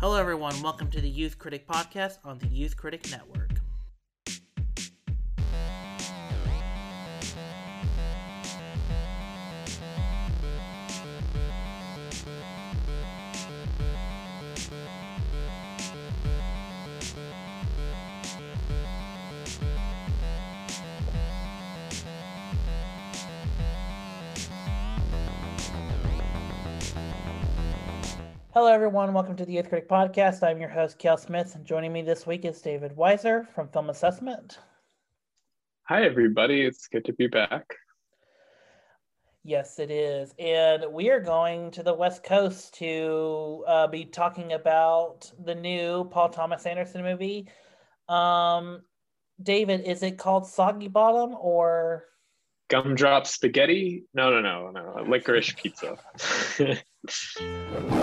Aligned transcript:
Hello, 0.00 0.16
everyone. 0.16 0.62
Welcome 0.62 0.88
to 0.92 1.00
the 1.02 1.10
Youth 1.10 1.38
Critic 1.38 1.68
Podcast 1.68 2.20
on 2.24 2.38
the 2.38 2.46
Youth 2.46 2.74
Critic 2.74 3.10
Network. 3.10 3.49
Everyone. 28.80 29.12
Welcome 29.12 29.36
to 29.36 29.44
the 29.44 29.52
Youth 29.52 29.68
Critic 29.68 29.90
Podcast. 29.90 30.42
I'm 30.42 30.58
your 30.58 30.70
host, 30.70 30.98
Kel 30.98 31.18
Smith, 31.18 31.54
and 31.54 31.66
joining 31.66 31.92
me 31.92 32.00
this 32.00 32.26
week 32.26 32.46
is 32.46 32.62
David 32.62 32.96
Weiser 32.96 33.46
from 33.54 33.68
Film 33.68 33.90
Assessment. 33.90 34.58
Hi, 35.82 36.04
everybody. 36.04 36.62
It's 36.62 36.88
good 36.88 37.04
to 37.04 37.12
be 37.12 37.26
back. 37.26 37.74
Yes, 39.44 39.78
it 39.78 39.90
is. 39.90 40.32
And 40.38 40.86
we 40.94 41.10
are 41.10 41.20
going 41.20 41.70
to 41.72 41.82
the 41.82 41.92
West 41.92 42.24
Coast 42.24 42.72
to 42.76 43.64
uh, 43.68 43.86
be 43.86 44.06
talking 44.06 44.54
about 44.54 45.30
the 45.44 45.54
new 45.54 46.04
Paul 46.04 46.30
Thomas 46.30 46.64
Anderson 46.64 47.02
movie. 47.02 47.50
Um, 48.08 48.80
David, 49.42 49.82
is 49.82 50.02
it 50.02 50.16
called 50.16 50.46
Soggy 50.46 50.88
Bottom 50.88 51.36
or? 51.38 52.06
Gumdrop 52.70 53.26
spaghetti? 53.26 54.04
No, 54.14 54.30
no, 54.30 54.40
no, 54.40 54.70
no. 54.70 55.04
Licorice 55.06 55.54
pizza. 55.54 55.98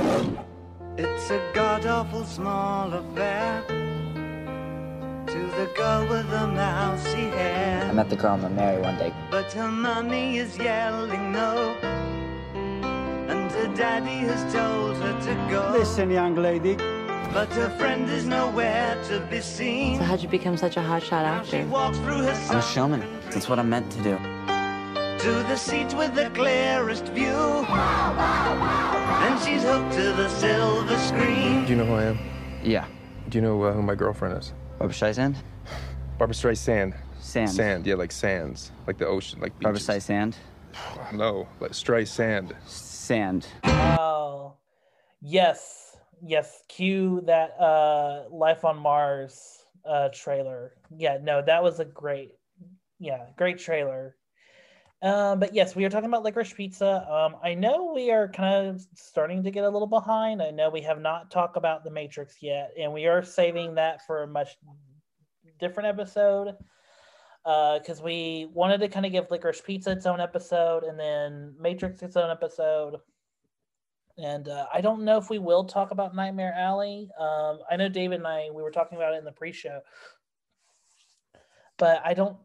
It's 0.98 1.30
a 1.30 1.40
god 1.54 1.86
awful 1.86 2.26
small 2.26 2.92
affair 2.92 3.64
to 5.28 5.40
the 5.60 5.72
girl 5.76 6.08
with 6.08 6.28
the 6.32 6.48
mousy 6.48 7.30
hair. 7.30 7.86
I 7.88 7.92
met 7.94 8.10
the 8.10 8.16
girl 8.16 8.32
I'm 8.34 8.42
gonna 8.42 8.56
marry 8.56 8.82
one 8.82 8.98
day. 8.98 9.14
But 9.30 9.52
her 9.54 9.68
mommy 9.72 10.38
is 10.40 10.58
yelling 10.58 11.32
no, 11.32 11.76
and 11.84 13.52
her 13.52 13.68
daddy 13.76 14.26
has 14.28 14.42
told 14.52 14.98
her 14.98 15.14
to 15.28 15.52
go. 15.52 15.72
Listen, 15.78 16.10
young 16.10 16.36
lady. 16.36 16.76
But 17.34 17.50
her 17.54 17.70
friend 17.78 18.10
is 18.10 18.26
nowhere 18.26 18.98
to 19.10 19.20
be 19.30 19.42
seen. 19.42 20.00
So 20.00 20.04
how'd 20.06 20.24
you 20.24 20.30
become 20.30 20.58
such 20.58 20.78
a 20.78 20.80
hotshot 20.80 21.24
Now 21.24 21.44
she 21.44 21.58
actor? 21.58 21.70
walks 21.70 22.00
through 22.00 22.24
her 22.24 22.32
I'm 22.50 22.58
a 22.58 22.62
showman. 22.64 23.04
That's 23.30 23.48
what 23.50 23.60
I'm 23.60 23.70
meant 23.70 23.92
to 23.92 24.02
do. 24.02 24.18
To 25.20 25.32
the 25.32 25.56
seats 25.56 25.96
with 25.96 26.14
the 26.14 26.30
clearest 26.36 27.06
view. 27.06 27.26
And 27.26 29.40
she's 29.44 29.64
hooked 29.64 29.94
to 29.94 30.14
the 30.14 30.30
silver 30.30 30.98
screen. 30.98 31.66
Do 31.66 31.72
you 31.72 31.76
know 31.78 31.86
who 31.86 31.94
I 31.94 32.04
am? 32.04 32.20
Yeah. 32.64 32.86
Do 33.30 33.38
you 33.38 33.42
know 33.42 33.62
uh, 33.64 33.74
who 33.74 33.82
my 33.82 33.96
girlfriend 33.96 34.38
is? 34.38 34.54
Barbra 34.78 34.96
Streisand? 34.96 35.36
Barbra 36.18 36.36
Streisand. 36.36 36.96
Sand. 37.20 37.50
Sand, 37.50 37.86
yeah, 37.88 37.96
like 37.96 38.12
sands, 38.12 38.72
like 38.86 38.98
the 38.98 39.08
ocean, 39.08 39.42
like 39.42 39.52
Barbara 39.60 39.80
beaches. 39.80 40.06
Streisand? 40.08 40.36
No, 41.14 41.48
like 41.60 41.72
Streisand. 41.72 42.54
Sand. 42.68 43.48
Sand. 43.66 44.00
Oh, 44.00 44.54
yes, 45.20 45.98
yes. 46.22 46.62
Cue 46.70 47.22
that 47.26 47.60
uh, 47.60 48.26
Life 48.30 48.64
on 48.64 48.78
Mars 48.78 49.66
uh, 49.84 50.10
trailer. 50.14 50.74
Yeah, 50.96 51.18
no, 51.22 51.42
that 51.42 51.64
was 51.64 51.80
a 51.80 51.86
great, 51.86 52.34
yeah, 53.00 53.26
great 53.36 53.58
trailer. 53.58 54.16
Um, 55.02 55.40
but 55.40 55.54
yes, 55.54 55.76
we 55.76 55.86
are 55.86 55.90
talking 55.90 56.10
about 56.10 56.24
licorice 56.24 56.54
pizza. 56.54 57.08
Um, 57.12 57.36
I 57.44 57.54
know 57.54 57.92
we 57.94 58.10
are 58.10 58.28
kind 58.28 58.68
of 58.68 58.86
starting 58.96 59.44
to 59.44 59.52
get 59.52 59.64
a 59.64 59.70
little 59.70 59.88
behind. 59.88 60.42
I 60.42 60.50
know 60.50 60.70
we 60.70 60.82
have 60.82 61.00
not 61.00 61.30
talked 61.30 61.56
about 61.56 61.84
the 61.84 61.92
Matrix 61.92 62.38
yet, 62.42 62.72
and 62.80 62.92
we 62.92 63.06
are 63.06 63.22
saving 63.22 63.76
that 63.76 64.06
for 64.08 64.24
a 64.24 64.28
much 64.28 64.58
different 65.60 65.88
episode. 65.88 66.56
Because 67.44 68.02
we 68.02 68.50
wanted 68.54 68.80
to 68.80 68.90
kind 68.90 69.06
of 69.06 69.14
give 69.14 69.32
licorice 69.32 69.62
pizza 69.62 69.92
its 69.92 70.06
own 70.06 70.20
episode, 70.20 70.84
and 70.84 71.00
then 71.00 71.56
Matrix 71.58 72.02
its 72.02 72.18
own 72.18 72.30
episode. 72.30 72.96
And 74.18 74.50
uh, 74.50 74.66
I 74.74 74.82
don't 74.82 75.06
know 75.06 75.18
if 75.18 75.30
we 75.30 75.38
will 75.38 75.64
talk 75.64 75.92
about 75.92 76.16
Nightmare 76.16 76.54
Alley. 76.58 77.08
Um, 77.20 77.60
I 77.70 77.78
know 77.78 77.88
David 77.88 78.18
and 78.18 78.28
I 78.28 78.50
we 78.52 78.64
were 78.64 78.72
talking 78.72 78.98
about 78.98 79.14
it 79.14 79.20
in 79.20 79.26
the 79.26 79.32
pre-show, 79.32 79.80
but 81.78 82.02
I 82.04 82.16
don't 82.16 82.36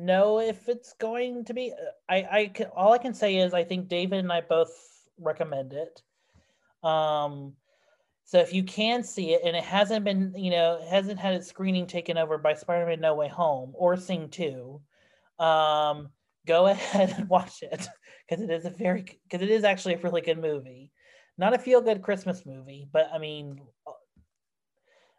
know 0.00 0.40
if 0.40 0.68
it's 0.68 0.92
going 0.94 1.44
to 1.46 1.54
be. 1.54 1.72
I 2.08 2.26
I 2.30 2.46
can, 2.54 2.66
all 2.76 2.92
I 2.92 2.98
can 2.98 3.14
say 3.14 3.36
is 3.36 3.54
I 3.54 3.64
think 3.64 3.88
David 3.88 4.18
and 4.20 4.32
I 4.32 4.40
both 4.40 4.72
recommend 5.18 5.72
it. 5.72 6.02
Um, 6.86 7.54
so 8.24 8.38
if 8.38 8.52
you 8.52 8.62
can 8.62 9.02
see 9.02 9.34
it 9.34 9.42
and 9.44 9.56
it 9.56 9.64
hasn't 9.64 10.04
been, 10.04 10.32
you 10.36 10.50
know, 10.50 10.80
hasn't 10.88 11.18
had 11.18 11.34
its 11.34 11.48
screening 11.48 11.86
taken 11.86 12.16
over 12.16 12.38
by 12.38 12.54
Spider-Man 12.54 13.00
No 13.00 13.14
Way 13.14 13.28
Home 13.28 13.72
or 13.74 13.96
Sing 13.96 14.28
2, 14.28 14.80
um, 15.40 16.10
go 16.46 16.66
ahead 16.68 17.14
and 17.16 17.28
watch 17.28 17.62
it 17.62 17.88
because 18.28 18.42
it 18.42 18.50
is 18.50 18.64
a 18.64 18.70
very 18.70 19.02
because 19.02 19.42
it 19.42 19.50
is 19.50 19.64
actually 19.64 19.94
a 19.94 19.98
really 19.98 20.20
good 20.20 20.38
movie. 20.38 20.92
Not 21.38 21.54
a 21.54 21.58
feel-good 21.58 22.02
Christmas 22.02 22.44
movie, 22.46 22.86
but 22.92 23.10
I 23.12 23.18
mean 23.18 23.60
uh, 23.86 23.92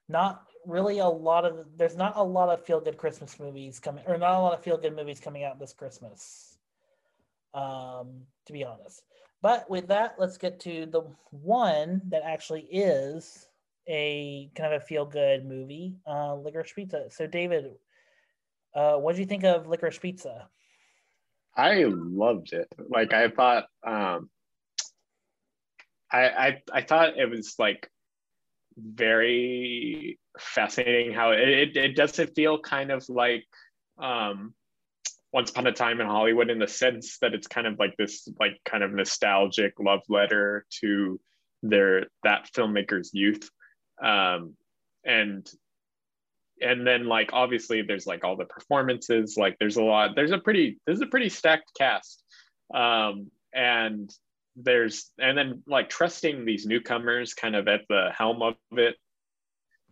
not 0.07 0.43
really 0.65 0.99
a 0.99 1.07
lot 1.07 1.45
of 1.45 1.65
there's 1.77 1.95
not 1.95 2.13
a 2.15 2.23
lot 2.23 2.49
of 2.49 2.65
feel-good 2.65 2.97
Christmas 2.97 3.39
movies 3.39 3.79
coming 3.79 4.03
or 4.07 4.17
not 4.17 4.35
a 4.35 4.41
lot 4.41 4.53
of 4.53 4.63
feel-good 4.63 4.95
movies 4.95 5.19
coming 5.19 5.43
out 5.43 5.59
this 5.59 5.73
Christmas. 5.73 6.57
Um, 7.53 8.21
to 8.45 8.53
be 8.53 8.63
honest. 8.63 9.03
But 9.41 9.69
with 9.69 9.87
that, 9.87 10.15
let's 10.17 10.37
get 10.37 10.59
to 10.61 10.85
the 10.85 11.01
one 11.31 12.01
that 12.09 12.21
actually 12.23 12.61
is 12.61 13.49
a 13.87 14.49
kind 14.55 14.73
of 14.73 14.81
a 14.81 14.85
feel 14.85 15.05
good 15.05 15.45
movie, 15.45 15.95
uh, 16.07 16.35
Licorice 16.35 16.73
Pizza. 16.73 17.09
So, 17.09 17.27
David, 17.27 17.71
uh, 18.73 18.93
what 18.93 19.13
did 19.13 19.19
you 19.19 19.25
think 19.25 19.43
of 19.43 19.67
Licorice 19.67 19.99
Pizza? 19.99 20.47
I 21.57 21.83
loved 21.87 22.53
it. 22.53 22.67
Like 22.87 23.13
I 23.13 23.27
thought, 23.27 23.65
um, 23.85 24.29
I, 26.09 26.29
I 26.29 26.61
I 26.71 26.81
thought 26.83 27.17
it 27.17 27.29
was 27.29 27.55
like 27.59 27.89
very 28.77 30.19
fascinating 30.39 31.13
how 31.13 31.31
it 31.31 31.39
it, 31.47 31.77
it 31.77 31.95
doesn't 31.95 32.35
feel 32.35 32.59
kind 32.59 32.91
of 32.91 33.07
like 33.09 33.45
um, 33.97 34.53
Once 35.33 35.51
Upon 35.51 35.67
a 35.67 35.71
Time 35.71 36.01
in 36.01 36.07
Hollywood 36.07 36.49
in 36.49 36.59
the 36.59 36.67
sense 36.67 37.17
that 37.19 37.33
it's 37.33 37.47
kind 37.47 37.67
of 37.67 37.79
like 37.79 37.95
this 37.97 38.27
like 38.39 38.59
kind 38.65 38.83
of 38.83 38.91
nostalgic 38.91 39.73
love 39.79 40.01
letter 40.09 40.65
to 40.81 41.19
their 41.63 42.07
that 42.23 42.49
filmmaker's 42.55 43.11
youth, 43.13 43.49
um, 44.03 44.55
and 45.05 45.49
and 46.61 46.85
then 46.85 47.05
like 47.05 47.31
obviously 47.33 47.81
there's 47.81 48.05
like 48.05 48.23
all 48.23 48.37
the 48.37 48.45
performances 48.45 49.35
like 49.35 49.57
there's 49.59 49.77
a 49.77 49.83
lot 49.83 50.15
there's 50.15 50.31
a 50.31 50.37
pretty 50.37 50.79
there's 50.85 51.01
a 51.01 51.07
pretty 51.07 51.29
stacked 51.29 51.71
cast. 51.77 52.23
Um 52.73 53.31
and 53.53 54.13
there's 54.55 55.11
and 55.19 55.37
then 55.37 55.63
like 55.67 55.89
trusting 55.89 56.45
these 56.45 56.65
newcomers 56.65 57.33
kind 57.33 57.55
of 57.55 57.67
at 57.67 57.81
the 57.89 58.09
helm 58.15 58.41
of 58.41 58.55
it 58.73 58.95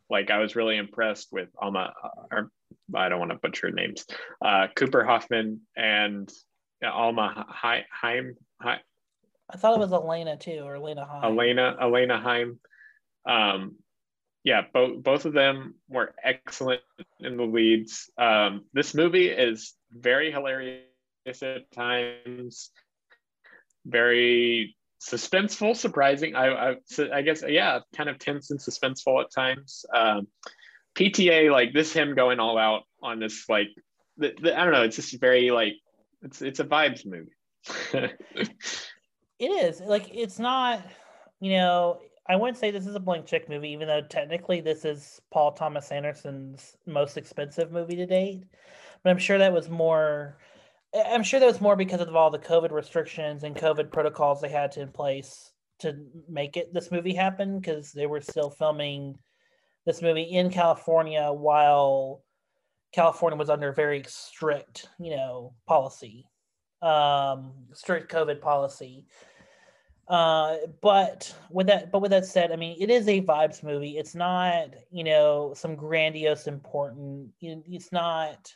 like 0.10 0.32
i 0.32 0.38
was 0.38 0.56
really 0.56 0.78
impressed 0.78 1.30
with 1.32 1.50
alma 1.62 1.94
or 2.32 2.52
i 2.96 3.10
don't 3.10 3.20
want 3.20 3.32
to 3.32 3.38
butcher 3.38 3.72
names 3.72 4.06
uh 4.44 4.68
cooper 4.76 5.04
hoffman 5.04 5.62
and 5.76 6.32
alma 6.84 7.46
Heim. 7.50 7.84
Haim, 8.02 8.36
Hi- 8.62 8.82
I 9.52 9.58
thought 9.58 9.76
it 9.76 9.80
was 9.80 9.92
Elena 9.92 10.38
too, 10.38 10.62
or 10.64 10.76
Elena 10.76 11.06
High. 11.06 11.26
Elena 11.26 11.76
Elena 11.82 12.20
Heim. 12.20 12.60
Um, 13.26 13.76
yeah, 14.44 14.62
both 14.74 15.04
both 15.04 15.26
of 15.26 15.34
them 15.34 15.76
were 15.90 16.14
excellent 16.24 16.82
in 17.20 17.36
the 17.36 17.44
leads. 17.44 18.10
Um, 18.18 18.66
this 18.74 18.94
movie 18.94 19.28
is 19.28 19.74
very 19.92 20.32
hilarious 20.32 20.84
at 21.42 21.72
times, 21.72 22.70
very 23.86 24.78
suspenseful, 25.00 25.76
surprising. 25.76 26.36
I 26.36 26.72
I, 26.72 26.76
I 27.14 27.22
guess 27.22 27.44
yeah, 27.48 27.80
kind 27.96 28.10
of 28.10 28.20
tense 28.20 28.52
and 28.52 28.60
suspenseful 28.60 29.24
at 29.24 29.32
times. 29.32 29.86
Um, 29.94 30.28
PTA 30.96 31.52
like 31.52 31.74
this 31.74 31.94
him 31.94 32.16
going 32.16 32.40
all 32.40 32.58
out 32.58 32.84
on 33.02 33.20
this 33.20 33.48
like 33.48 33.68
the, 34.18 34.34
the, 34.42 34.60
I 34.60 34.64
don't 34.64 34.74
know. 34.74 34.84
It's 34.84 34.96
just 34.96 35.20
very 35.20 35.52
like 35.52 35.74
it's 36.22 36.42
it's 36.42 36.60
a 36.60 36.66
vibes 36.66 37.06
movie. 37.06 37.32
It 39.40 39.52
is 39.52 39.80
like 39.80 40.10
it's 40.14 40.38
not, 40.38 40.82
you 41.40 41.54
know, 41.54 42.00
I 42.28 42.36
wouldn't 42.36 42.58
say 42.58 42.72
this 42.72 42.86
is 42.86 42.96
a 42.96 43.00
blank 43.00 43.26
check 43.26 43.48
movie, 43.48 43.70
even 43.70 43.88
though 43.88 44.02
technically 44.02 44.60
this 44.60 44.84
is 44.84 45.22
Paul 45.32 45.54
Thomas 45.54 45.92
Anderson's 45.92 46.76
most 46.86 47.18
expensive 47.18 47.72
movie 47.72 47.96
to 47.96 48.06
date. 48.06 48.44
But 49.02 49.12
I'm 49.12 49.18
sure 49.18 49.38
that 49.38 49.54
was 49.54 49.70
more. 49.70 50.38
I'm 50.94 51.24
sure 51.24 51.40
that 51.40 51.46
was 51.46 51.62
more 51.62 51.76
because 51.76 52.02
of 52.02 52.16
all 52.16 52.32
the 52.32 52.40
COVID 52.40 52.72
restrictions 52.72 53.44
and 53.44 53.56
COVID 53.56 53.92
protocols 53.92 54.42
they 54.42 54.50
had 54.50 54.72
to 54.74 54.82
in 54.82 54.92
place 54.92 55.52
to 55.80 55.96
make 56.28 56.58
it 56.58 56.74
this 56.74 56.92
movie 56.92 57.14
happen 57.14 57.60
because 57.60 57.92
they 57.92 58.06
were 58.06 58.22
still 58.22 58.50
filming 58.50 59.18
this 59.86 60.02
movie 60.02 60.24
in 60.24 60.50
California 60.50 61.32
while 61.32 62.24
California 62.94 63.38
was 63.38 63.50
under 63.50 63.72
very 63.72 64.04
strict, 64.08 64.88
you 65.00 65.16
know, 65.16 65.54
policy, 65.68 66.26
um, 66.82 67.54
strict 67.74 68.12
COVID 68.12 68.42
policy. 68.42 69.06
Uh, 70.08 70.58
but 70.82 71.34
with 71.52 71.68
that, 71.68 71.92
but 71.92 72.02
with 72.02 72.10
that 72.10 72.26
said, 72.26 72.52
I 72.52 72.56
mean, 72.56 72.76
it 72.80 72.90
is 72.90 73.08
a 73.08 73.22
vibes 73.22 73.64
movie. 73.64 73.98
It's 73.98 74.16
not, 74.16 74.70
you 74.92 75.04
know, 75.04 75.54
some 75.56 75.76
grandiose, 75.76 76.48
important. 76.48 77.30
It's 77.42 77.92
not. 77.92 78.52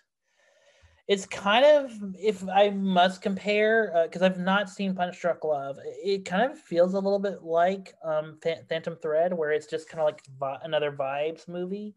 It's 1.07 1.25
kind 1.25 1.65
of, 1.65 1.91
if 2.17 2.47
I 2.47 2.69
must 2.69 3.21
compare, 3.21 3.91
because 4.03 4.21
uh, 4.21 4.25
I've 4.25 4.39
not 4.39 4.69
seen 4.69 4.95
Punch 4.95 5.19
Drunk 5.19 5.43
Love, 5.43 5.77
it 5.83 6.23
kind 6.23 6.49
of 6.49 6.57
feels 6.57 6.93
a 6.93 6.99
little 6.99 7.19
bit 7.19 7.43
like 7.43 7.93
um, 8.05 8.39
Phantom 8.41 8.95
Thread, 9.01 9.33
where 9.33 9.51
it's 9.51 9.67
just 9.67 9.89
kind 9.89 9.99
of 9.99 10.05
like 10.05 10.21
vi- 10.39 10.59
another 10.63 10.91
vibes 10.93 11.47
movie. 11.47 11.93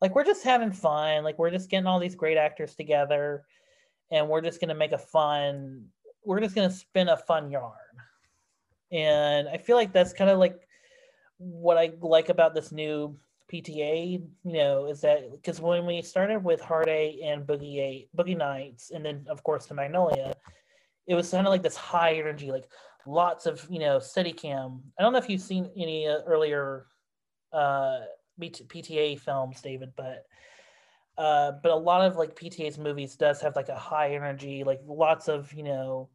Like 0.00 0.14
we're 0.14 0.24
just 0.24 0.44
having 0.44 0.72
fun. 0.72 1.24
Like 1.24 1.38
we're 1.38 1.50
just 1.50 1.68
getting 1.68 1.86
all 1.86 1.98
these 1.98 2.14
great 2.14 2.36
actors 2.36 2.76
together, 2.76 3.44
and 4.12 4.28
we're 4.28 4.40
just 4.40 4.60
gonna 4.60 4.74
make 4.74 4.92
a 4.92 4.98
fun. 4.98 5.86
We're 6.24 6.40
just 6.40 6.54
gonna 6.54 6.70
spin 6.70 7.08
a 7.08 7.16
fun 7.16 7.50
yarn 7.50 7.72
and 8.92 9.48
I 9.48 9.56
feel 9.56 9.76
like 9.76 9.92
that's 9.92 10.12
kind 10.12 10.30
of 10.30 10.38
like 10.38 10.68
what 11.38 11.78
I 11.78 11.92
like 12.00 12.28
about 12.28 12.54
this 12.54 12.70
new 12.70 13.18
PTA, 13.52 14.22
you 14.44 14.52
know, 14.52 14.86
is 14.86 15.00
that 15.02 15.30
because 15.30 15.60
when 15.60 15.84
we 15.84 16.00
started 16.02 16.42
with 16.42 16.60
Hard 16.60 16.88
Eight 16.88 17.20
and 17.22 17.46
Boogie 17.46 17.78
Eight, 17.78 18.08
Boogie 18.16 18.36
Nights, 18.36 18.90
and 18.90 19.04
then 19.04 19.26
of 19.28 19.42
course 19.42 19.66
the 19.66 19.74
Magnolia, 19.74 20.34
it 21.06 21.14
was 21.14 21.30
kind 21.30 21.46
of 21.46 21.50
like 21.50 21.62
this 21.62 21.76
high 21.76 22.14
energy, 22.14 22.50
like 22.50 22.64
lots 23.06 23.46
of 23.46 23.66
you 23.68 23.78
know 23.78 23.98
Steadicam. 23.98 24.80
I 24.98 25.02
don't 25.02 25.12
know 25.12 25.18
if 25.18 25.28
you've 25.28 25.40
seen 25.40 25.70
any 25.76 26.08
uh, 26.08 26.20
earlier 26.26 26.86
uh, 27.52 28.00
PTA 28.40 29.20
films, 29.20 29.60
David, 29.60 29.92
but 29.96 30.24
uh, 31.18 31.52
but 31.62 31.72
a 31.72 31.76
lot 31.76 32.04
of 32.04 32.16
like 32.16 32.34
PTA's 32.34 32.78
movies 32.78 33.16
does 33.16 33.40
have 33.42 33.54
like 33.54 33.68
a 33.68 33.78
high 33.78 34.14
energy, 34.14 34.64
like 34.64 34.80
lots 34.86 35.28
of 35.28 35.52
you 35.52 35.62
know 35.62 36.08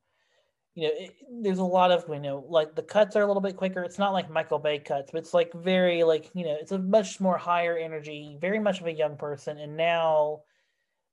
you 0.78 0.84
know, 0.84 0.94
it, 0.96 1.16
there's 1.42 1.58
a 1.58 1.64
lot 1.64 1.90
of 1.90 2.06
you 2.08 2.20
know, 2.20 2.46
like 2.48 2.76
the 2.76 2.84
cuts 2.84 3.16
are 3.16 3.24
a 3.24 3.26
little 3.26 3.42
bit 3.42 3.58
quicker. 3.58 3.82
It's 3.82 3.98
not 3.98 4.14
like 4.14 4.30
Michael 4.30 4.60
Bay 4.60 4.78
cuts, 4.78 5.10
but 5.12 5.18
it's 5.18 5.34
like 5.34 5.52
very 5.52 6.04
like 6.04 6.30
you 6.36 6.46
know, 6.46 6.56
it's 6.62 6.72
a 6.72 6.78
much 6.78 7.20
more 7.20 7.36
higher 7.36 7.76
energy, 7.76 8.38
very 8.40 8.60
much 8.60 8.80
of 8.80 8.86
a 8.86 8.94
young 8.94 9.18
person. 9.18 9.58
And 9.58 9.76
now 9.76 10.42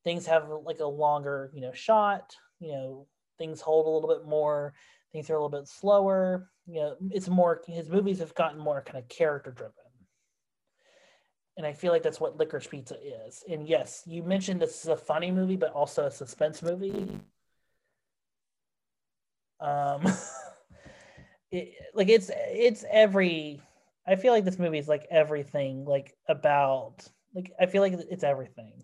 things 0.05 0.27
have 0.27 0.51
like 0.67 0.81
a 0.81 0.87
longer 0.87 1.51
you 1.55 1.63
know 1.63 1.73
shot. 1.73 2.37
You 2.61 2.73
know, 2.73 3.07
things 3.39 3.63
hold 3.63 3.87
a 3.87 3.89
little 3.89 4.15
bit 4.15 4.29
more. 4.29 4.75
Things 5.15 5.31
are 5.31 5.35
a 5.35 5.43
little 5.43 5.59
bit 5.59 5.67
slower. 5.67 6.51
You 6.67 6.81
know, 6.81 6.97
it's 7.11 7.31
more 7.31 7.63
his 7.67 7.89
movies 7.89 8.19
have 8.19 8.35
gotten 8.35 8.59
more 8.59 8.83
kind 8.83 8.99
of 8.99 9.09
character 9.09 9.51
driven. 9.51 9.73
And 11.57 11.67
I 11.67 11.73
feel 11.73 11.91
like 11.91 12.03
that's 12.03 12.21
what 12.21 12.37
Licorice 12.37 12.69
Pizza 12.69 12.97
is. 13.27 13.43
And 13.49 13.67
yes, 13.67 14.03
you 14.05 14.25
mentioned 14.25 14.61
this 14.61 14.83
is 14.83 14.89
a 14.89 14.97
funny 14.97 15.31
movie, 15.31 15.57
but 15.57 15.73
also 15.73 16.05
a 16.05 16.11
suspense 16.11 16.63
movie 16.63 17.09
um, 19.61 20.06
it, 21.51 21.75
like 21.95 22.09
it's 22.09 22.31
it's 22.35 22.85
every. 22.91 23.61
I 24.06 24.17
feel 24.17 24.33
like 24.33 24.45
this 24.45 24.59
movie 24.59 24.79
is 24.79 24.89
like 24.89 25.06
everything 25.11 25.85
like 25.87 26.15
about 26.29 27.09
like 27.35 27.53
I 27.61 27.67
feel 27.67 27.83
like 27.83 27.95
it's 27.95 28.25
everything. 28.25 28.83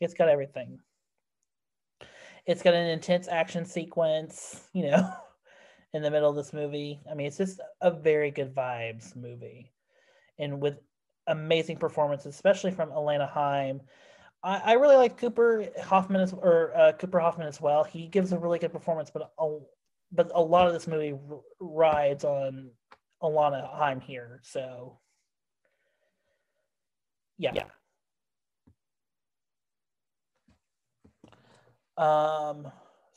It's 0.00 0.14
got 0.14 0.28
everything. 0.28 0.80
It's 2.46 2.62
got 2.62 2.74
an 2.74 2.86
intense 2.86 3.28
action 3.28 3.64
sequence, 3.64 4.68
you 4.72 4.90
know, 4.90 5.12
in 5.92 6.02
the 6.02 6.10
middle 6.10 6.30
of 6.30 6.36
this 6.36 6.52
movie. 6.52 7.00
I 7.10 7.14
mean, 7.14 7.26
it's 7.26 7.36
just 7.36 7.60
a 7.80 7.90
very 7.90 8.30
good 8.30 8.54
vibes 8.54 9.14
movie, 9.14 9.70
and 10.38 10.60
with 10.60 10.78
amazing 11.26 11.76
performances, 11.76 12.34
especially 12.34 12.72
from 12.72 12.90
Alana 12.90 13.30
Haim. 13.30 13.80
I, 14.42 14.58
I 14.58 14.72
really 14.74 14.96
like 14.96 15.18
Cooper 15.18 15.66
Hoffman 15.82 16.20
as 16.20 16.32
or 16.32 16.76
uh, 16.76 16.92
Cooper 16.92 17.20
Hoffman 17.20 17.46
as 17.46 17.60
well. 17.60 17.84
He 17.84 18.06
gives 18.06 18.32
a 18.32 18.38
really 18.38 18.58
good 18.58 18.72
performance, 18.72 19.10
but 19.10 19.30
a, 19.38 19.58
but 20.12 20.30
a 20.34 20.40
lot 20.40 20.66
of 20.66 20.72
this 20.72 20.86
movie 20.86 21.12
r- 21.12 21.40
rides 21.60 22.24
on 22.24 22.70
Alana 23.22 23.68
Haim 23.76 24.00
here. 24.00 24.40
So 24.42 24.98
yeah. 27.38 27.52
yeah. 27.54 27.64
Um, 31.96 32.70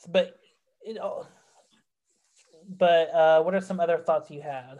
but 0.08 0.38
it, 0.82 0.98
but 2.68 3.14
uh, 3.14 3.42
what 3.42 3.54
are 3.54 3.60
some 3.60 3.80
other 3.80 3.98
thoughts 3.98 4.30
you 4.30 4.42
had? 4.42 4.78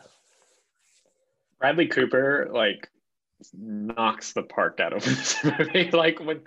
Bradley 1.59 1.87
Cooper, 1.87 2.49
like 2.53 2.89
knocks 3.53 4.33
the 4.33 4.43
park 4.43 4.81
out 4.81 4.93
of 4.93 5.05
this 5.05 5.43
movie. 5.45 5.91
like 5.93 6.21
when 6.21 6.43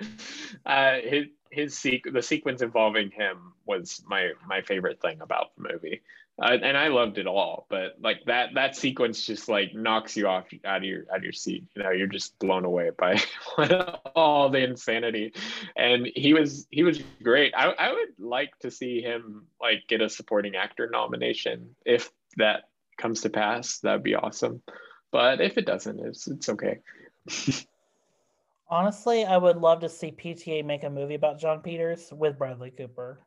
uh, 0.66 0.98
his 1.04 1.28
his 1.52 1.74
sequ- 1.76 2.14
the 2.14 2.22
sequence 2.22 2.62
involving 2.62 3.12
him 3.12 3.54
was 3.66 4.02
my 4.08 4.32
my 4.48 4.62
favorite 4.62 5.02
thing 5.02 5.22
about 5.22 5.56
the 5.56 5.70
movie, 5.72 6.02
uh, 6.42 6.58
and 6.62 6.78
I 6.78 6.88
loved 6.88 7.18
it 7.18 7.28
all. 7.28 7.66
But 7.70 7.98
like 8.02 8.26
that 8.26 8.50
that 8.56 8.76
sequence 8.76 9.26
just 9.26 9.50
like 9.50 9.74
knocks 9.74 10.16
you 10.18 10.28
off 10.28 10.46
out 10.66 10.78
of 10.78 10.84
your 10.84 11.06
out 11.12 11.18
of 11.18 11.24
your 11.24 11.34
seat. 11.34 11.66
You 11.76 11.84
know, 11.84 11.92
you're 11.92 12.08
just 12.08 12.38
blown 12.40 12.66
away 12.66 12.92
by 12.98 13.22
all 14.16 14.50
the 14.50 14.64
insanity, 14.64 15.34
and 15.76 16.08
he 16.16 16.34
was 16.34 16.68
he 16.70 16.84
was 16.84 17.02
great. 17.24 17.54
I 17.56 17.70
I 17.72 17.92
would 17.94 18.20
like 18.20 18.58
to 18.60 18.72
see 18.72 19.02
him 19.02 19.46
like 19.62 19.88
get 19.88 20.02
a 20.02 20.10
supporting 20.10 20.56
actor 20.56 20.90
nomination 20.92 21.76
if 21.86 22.12
that 22.38 22.70
comes 22.98 23.22
to 23.22 23.30
pass. 23.30 23.80
That'd 23.80 24.04
be 24.04 24.16
awesome. 24.16 24.62
But 25.12 25.42
if 25.42 25.58
it 25.58 25.66
doesn't, 25.66 26.00
it's 26.00 26.28
it's 26.28 26.50
okay. 26.50 26.80
Honestly, 28.70 29.24
I 29.24 29.38
would 29.38 29.58
love 29.58 29.80
to 29.82 29.90
see 29.90 30.12
PTA 30.12 30.66
make 30.66 30.84
a 30.84 30.90
movie 30.90 31.16
about 31.16 31.40
Jon 31.40 31.62
Peters 31.62 32.10
with 32.12 32.38
Bradley 32.38 32.72
Cooper. 32.72 33.20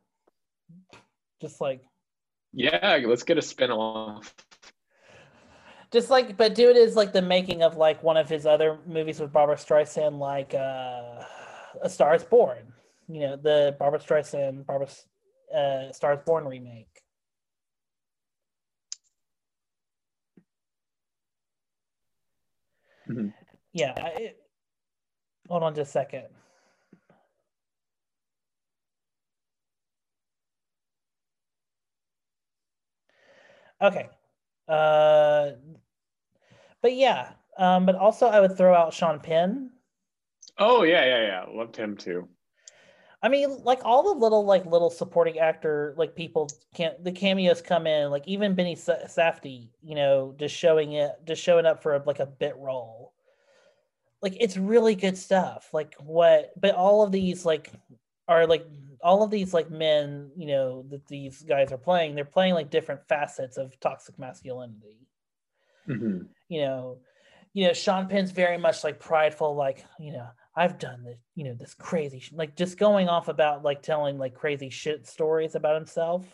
Just 1.40 1.60
like 1.60 1.82
Yeah, 2.52 3.00
let's 3.06 3.22
get 3.22 3.38
a 3.38 3.42
spin-off. 3.42 4.34
Just 5.90 6.10
like 6.10 6.36
but 6.36 6.54
do 6.54 6.68
it 6.68 6.76
as 6.76 6.94
like 6.94 7.12
the 7.12 7.22
making 7.22 7.62
of 7.62 7.76
like 7.76 8.02
one 8.02 8.16
of 8.18 8.28
his 8.28 8.46
other 8.46 8.78
movies 8.86 9.18
with 9.18 9.32
Barbra 9.32 9.56
Streisand, 9.56 10.18
like 10.18 10.54
uh 10.54 11.24
A 11.82 11.88
Star 11.88 12.14
is 12.14 12.22
Born. 12.22 12.74
You 13.08 13.20
know, 13.20 13.36
the 13.36 13.74
Barbra 13.78 13.98
Streisand 13.98 14.66
Barbara 14.66 14.88
uh 15.54 15.90
Star 15.92 16.12
is 16.12 16.20
Born 16.26 16.44
remake. 16.44 16.89
Mm-hmm. 23.10 23.28
Yeah. 23.72 23.94
It, 24.16 24.36
hold 25.48 25.62
on 25.62 25.74
just 25.74 25.90
a 25.90 25.92
second. 25.92 26.24
Okay. 33.82 34.08
Uh, 34.68 35.52
but 36.82 36.94
yeah. 36.94 37.30
Um, 37.58 37.84
but 37.84 37.96
also 37.96 38.26
I 38.26 38.40
would 38.40 38.56
throw 38.56 38.74
out 38.74 38.94
Sean 38.94 39.20
Penn. 39.20 39.70
Oh 40.58 40.82
yeah, 40.82 41.04
yeah, 41.04 41.22
yeah. 41.22 41.44
Loved 41.48 41.76
him 41.76 41.96
too. 41.96 42.28
I 43.22 43.28
mean, 43.28 43.62
like 43.64 43.80
all 43.84 44.02
the 44.02 44.18
little 44.18 44.44
like 44.44 44.64
little 44.64 44.90
supporting 44.90 45.38
actor 45.38 45.94
like 45.98 46.14
people 46.14 46.48
can't 46.74 47.02
the 47.04 47.12
cameos 47.12 47.60
come 47.60 47.86
in 47.86 48.10
like 48.10 48.26
even 48.26 48.54
Benny 48.54 48.74
Safdie, 48.76 49.68
you 49.82 49.94
know, 49.94 50.34
just 50.38 50.54
showing 50.54 50.94
it, 50.94 51.12
just 51.26 51.42
showing 51.42 51.66
up 51.66 51.82
for 51.82 51.96
a, 51.96 52.02
like 52.06 52.20
a 52.20 52.26
bit 52.26 52.56
role. 52.56 53.12
Like 54.22 54.36
it's 54.40 54.56
really 54.56 54.94
good 54.94 55.18
stuff. 55.18 55.68
Like 55.72 55.94
what, 55.98 56.52
but 56.58 56.74
all 56.74 57.02
of 57.02 57.12
these 57.12 57.44
like 57.44 57.70
are 58.26 58.46
like 58.46 58.66
all 59.02 59.22
of 59.22 59.30
these 59.30 59.52
like 59.52 59.70
men, 59.70 60.30
you 60.34 60.46
know, 60.46 60.84
that 60.88 61.06
these 61.06 61.42
guys 61.42 61.72
are 61.72 61.78
playing. 61.78 62.14
They're 62.14 62.24
playing 62.24 62.54
like 62.54 62.70
different 62.70 63.06
facets 63.06 63.58
of 63.58 63.78
toxic 63.80 64.18
masculinity. 64.18 65.06
Mm-hmm. 65.88 66.22
You 66.48 66.60
know, 66.62 66.98
you 67.52 67.66
know, 67.66 67.72
Sean 67.74 68.08
Penn's 68.08 68.30
very 68.30 68.56
much 68.56 68.82
like 68.82 68.98
prideful, 68.98 69.54
like 69.54 69.84
you 69.98 70.12
know, 70.12 70.28
I've 70.60 70.78
done 70.78 71.04
this, 71.04 71.18
you 71.34 71.44
know, 71.44 71.54
this 71.54 71.72
crazy, 71.72 72.22
like 72.32 72.54
just 72.54 72.76
going 72.76 73.08
off 73.08 73.28
about 73.28 73.62
like 73.62 73.80
telling 73.80 74.18
like 74.18 74.34
crazy 74.34 74.68
shit 74.68 75.06
stories 75.06 75.54
about 75.54 75.74
himself 75.74 76.26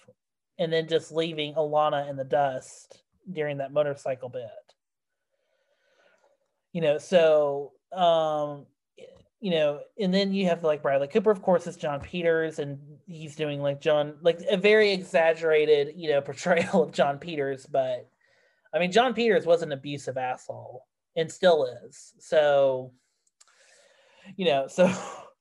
and 0.58 0.72
then 0.72 0.88
just 0.88 1.12
leaving 1.12 1.54
Alana 1.54 2.10
in 2.10 2.16
the 2.16 2.24
dust 2.24 3.04
during 3.32 3.58
that 3.58 3.72
motorcycle 3.72 4.28
bit. 4.28 4.50
You 6.72 6.80
know, 6.80 6.98
so, 6.98 7.70
um, 7.92 8.66
you 9.40 9.52
know, 9.52 9.78
and 9.96 10.12
then 10.12 10.32
you 10.32 10.46
have 10.46 10.64
like 10.64 10.82
Bradley 10.82 11.06
Cooper, 11.06 11.30
of 11.30 11.40
course, 11.40 11.68
is 11.68 11.76
Jon 11.76 12.00
Peters, 12.00 12.58
and 12.58 12.80
he's 13.06 13.36
doing 13.36 13.62
like 13.62 13.80
Jon, 13.80 14.16
like 14.22 14.40
a 14.50 14.56
very 14.56 14.90
exaggerated, 14.90 15.94
you 15.94 16.10
know, 16.10 16.20
portrayal 16.20 16.82
of 16.82 16.90
Jon 16.90 17.18
Peters. 17.18 17.64
But 17.64 18.10
I 18.74 18.80
mean, 18.80 18.90
Jon 18.90 19.14
Peters 19.14 19.46
was 19.46 19.62
an 19.62 19.70
abusive 19.70 20.16
asshole 20.16 20.84
and 21.14 21.30
still 21.30 21.64
is. 21.84 22.12
So, 22.18 22.90
you 24.36 24.46
know, 24.46 24.66
so 24.68 24.92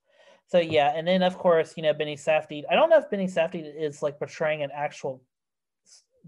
so 0.48 0.60
yeah, 0.60 0.94
and 0.96 1.08
then 1.08 1.24
of 1.24 1.38
course, 1.38 1.74
you 1.78 1.84
know, 1.84 1.94
Benny 1.94 2.16
Safdie. 2.16 2.64
I 2.70 2.76
don't 2.76 2.90
know 2.90 2.98
if 2.98 3.10
Benny 3.10 3.28
Safdie 3.28 3.64
is 3.78 4.02
like 4.02 4.20
portraying 4.20 4.64
an 4.64 4.72
actual 4.74 5.24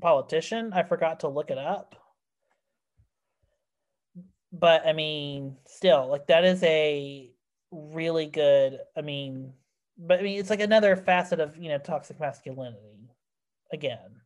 politician. 0.01 0.71
I 0.73 0.83
forgot 0.83 1.21
to 1.21 1.27
look 1.27 1.51
it 1.51 1.57
up. 1.57 1.95
But 4.51 4.87
I 4.87 4.93
mean, 4.93 5.57
still, 5.65 6.07
like 6.07 6.27
that 6.27 6.45
is 6.45 6.63
a 6.63 7.31
really 7.71 8.27
good. 8.27 8.79
I 8.97 9.01
mean, 9.01 9.53
but 9.97 10.19
I 10.19 10.23
mean, 10.23 10.39
it's 10.39 10.49
like 10.49 10.61
another 10.61 10.95
facet 10.95 11.39
of 11.39 11.57
you 11.57 11.69
know 11.69 11.77
toxic 11.77 12.19
masculinity. 12.19 13.09
Again. 13.73 14.21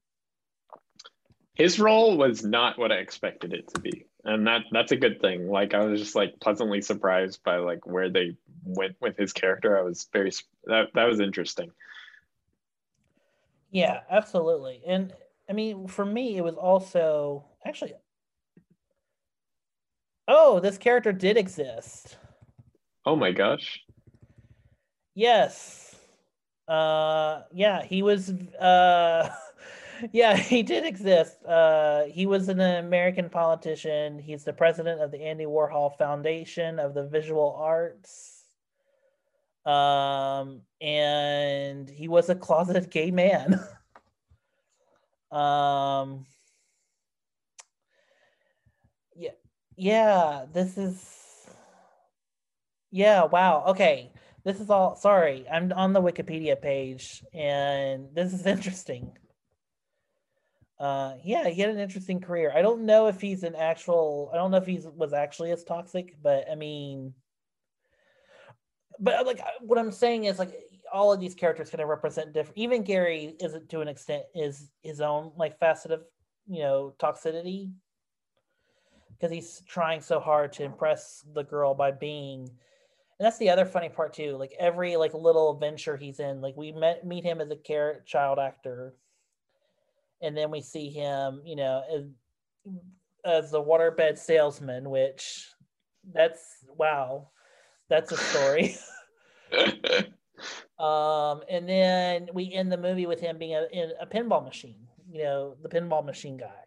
his 1.55 1.79
role 1.79 2.15
was 2.15 2.43
not 2.43 2.77
what 2.77 2.91
I 2.91 2.97
expected 2.97 3.53
it 3.53 3.67
to 3.73 3.81
be, 3.81 4.05
and 4.23 4.47
that 4.47 4.61
that's 4.71 4.91
a 4.91 4.97
good 4.97 5.21
thing. 5.21 5.49
Like 5.49 5.73
I 5.73 5.83
was 5.85 5.99
just 5.99 6.15
like 6.15 6.39
pleasantly 6.39 6.81
surprised 6.81 7.43
by 7.43 7.57
like 7.57 7.85
where 7.85 8.09
they 8.09 8.35
went 8.63 8.95
with 8.99 9.17
his 9.17 9.33
character. 9.33 9.77
I 9.77 9.81
was 9.81 10.07
very 10.13 10.31
that 10.65 10.87
that 10.93 11.05
was 11.05 11.19
interesting. 11.19 11.71
Yeah, 13.71 14.01
absolutely. 14.09 14.81
And 14.85 15.13
I 15.49 15.53
mean, 15.53 15.87
for 15.87 16.05
me, 16.05 16.37
it 16.37 16.43
was 16.43 16.55
also 16.55 17.45
actually. 17.65 17.93
Oh, 20.27 20.59
this 20.59 20.77
character 20.77 21.11
did 21.11 21.35
exist. 21.35 22.17
Oh 23.05 23.15
my 23.15 23.31
gosh. 23.31 23.81
Yes. 25.15 25.95
Uh, 26.67 27.41
yeah, 27.53 27.83
he 27.83 28.03
was. 28.03 28.29
Uh, 28.29 29.29
yeah, 30.11 30.35
he 30.37 30.63
did 30.63 30.85
exist. 30.85 31.43
Uh, 31.45 32.03
he 32.05 32.25
was 32.25 32.49
an 32.49 32.59
American 32.59 33.29
politician. 33.29 34.19
He's 34.19 34.43
the 34.43 34.53
president 34.53 35.01
of 35.01 35.11
the 35.11 35.21
Andy 35.21 35.45
Warhol 35.45 35.97
Foundation 35.97 36.79
of 36.79 36.93
the 36.93 37.03
Visual 37.03 37.55
Arts. 37.57 38.43
Um, 39.65 40.61
and 40.81 41.89
he 41.89 42.07
was 42.07 42.29
a 42.29 42.35
closeted 42.35 42.89
gay 42.89 43.11
man. 43.11 43.53
um, 45.31 46.25
yeah, 49.15 49.31
yeah, 49.75 50.45
this 50.51 50.77
is. 50.77 51.17
Yeah, 52.89 53.25
wow. 53.25 53.63
Okay. 53.67 54.11
This 54.43 54.59
is 54.59 54.71
all 54.71 54.95
sorry. 54.95 55.45
I'm 55.47 55.71
on 55.71 55.93
the 55.93 56.01
Wikipedia 56.01 56.59
page 56.59 57.23
and 57.33 58.07
this 58.13 58.33
is 58.33 58.45
interesting. 58.47 59.11
Uh 60.81 61.13
yeah, 61.23 61.47
he 61.47 61.61
had 61.61 61.69
an 61.69 61.79
interesting 61.79 62.19
career. 62.19 62.51
I 62.55 62.63
don't 62.63 62.87
know 62.87 63.05
if 63.05 63.21
he's 63.21 63.43
an 63.43 63.53
actual 63.55 64.31
I 64.33 64.37
don't 64.37 64.49
know 64.49 64.57
if 64.57 64.65
he 64.65 64.81
was 64.95 65.13
actually 65.13 65.51
as 65.51 65.63
toxic, 65.63 66.15
but 66.23 66.45
I 66.51 66.55
mean 66.55 67.13
but 68.99 69.27
like 69.27 69.41
what 69.61 69.77
I'm 69.77 69.91
saying 69.91 70.25
is 70.25 70.39
like 70.39 70.53
all 70.91 71.13
of 71.13 71.19
these 71.19 71.35
characters 71.35 71.69
kind 71.69 71.81
of 71.81 71.87
represent 71.87 72.33
different 72.33 72.57
even 72.57 72.83
Gary 72.83 73.35
isn't 73.39 73.69
to 73.69 73.81
an 73.81 73.87
extent 73.87 74.23
is 74.33 74.71
his 74.81 75.01
own 75.01 75.31
like 75.37 75.59
facet 75.59 75.91
of 75.91 76.03
you 76.47 76.63
know 76.63 76.95
toxicity 76.99 77.71
because 79.11 79.31
he's 79.31 79.61
trying 79.67 80.01
so 80.01 80.19
hard 80.19 80.51
to 80.53 80.63
impress 80.63 81.23
the 81.35 81.43
girl 81.43 81.75
by 81.75 81.91
being 81.91 82.41
and 82.41 83.25
that's 83.25 83.37
the 83.37 83.51
other 83.51 83.65
funny 83.65 83.89
part 83.89 84.13
too 84.13 84.35
like 84.35 84.53
every 84.59 84.97
like 84.97 85.13
little 85.13 85.53
venture 85.53 85.95
he's 85.95 86.19
in 86.19 86.41
like 86.41 86.57
we 86.57 86.71
met 86.71 87.05
meet 87.05 87.23
him 87.23 87.39
as 87.39 87.51
a 87.51 87.55
care 87.55 88.03
child 88.05 88.39
actor 88.39 88.95
and 90.21 90.35
then 90.35 90.51
we 90.51 90.61
see 90.61 90.89
him 90.89 91.41
you 91.45 91.55
know 91.55 91.83
as, 91.93 92.03
as 93.25 93.51
the 93.51 93.61
waterbed 93.61 94.17
salesman 94.17 94.89
which 94.89 95.47
that's 96.13 96.57
wow 96.77 97.29
that's 97.89 98.11
a 98.11 98.17
story. 98.17 98.75
Um 100.79 101.43
and 101.47 101.69
then 101.69 102.29
we 102.33 102.51
end 102.51 102.71
the 102.71 102.77
movie 102.77 103.05
with 103.05 103.19
him 103.19 103.37
being 103.37 103.53
a, 103.53 103.67
in 103.71 103.91
a 104.01 104.07
pinball 104.07 104.43
machine 104.43 104.87
you 105.11 105.21
know 105.23 105.55
the 105.61 105.69
pinball 105.69 106.03
machine 106.03 106.37
guy. 106.37 106.63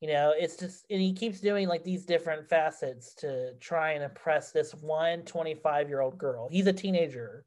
You 0.00 0.08
know 0.08 0.34
it's 0.36 0.56
just 0.56 0.84
and 0.90 1.00
he 1.00 1.14
keeps 1.14 1.40
doing 1.40 1.66
like 1.68 1.82
these 1.82 2.04
different 2.04 2.46
facets 2.46 3.14
to 3.14 3.54
try 3.60 3.92
and 3.92 4.04
impress 4.04 4.52
this 4.52 4.74
one 4.74 5.22
25 5.22 5.88
year 5.88 6.02
old 6.02 6.18
girl. 6.18 6.48
He's 6.50 6.66
a 6.66 6.72
teenager. 6.72 7.46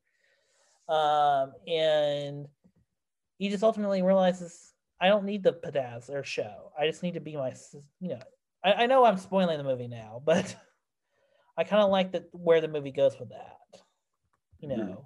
Um 0.90 1.52
and 1.68 2.48
he 3.42 3.50
just 3.50 3.64
ultimately 3.64 4.04
realizes 4.04 4.74
i 5.02 5.08
don't 5.08 5.26
need 5.26 5.42
the 5.42 5.52
pedaz 5.52 6.12
or 6.12 6.24
show. 6.24 6.72
I 6.80 6.86
just 6.86 7.02
need 7.02 7.16
to 7.16 7.20
be 7.20 7.36
my 7.36 7.54
you 8.00 8.10
know 8.10 8.22
i, 8.64 8.84
I 8.84 8.86
know 8.86 9.04
i'm 9.04 9.18
spoiling 9.18 9.58
the 9.58 9.64
movie 9.64 9.88
now 9.88 10.22
but 10.26 10.56
i 11.58 11.64
kind 11.64 11.82
of 11.82 11.90
like 11.90 12.12
that 12.12 12.26
where 12.32 12.62
the 12.62 12.68
movie 12.68 12.92
goes 12.92 13.20
with 13.20 13.30
that 13.30 13.58
you 14.60 14.70
know? 14.70 14.76
Mm-hmm 14.76 15.02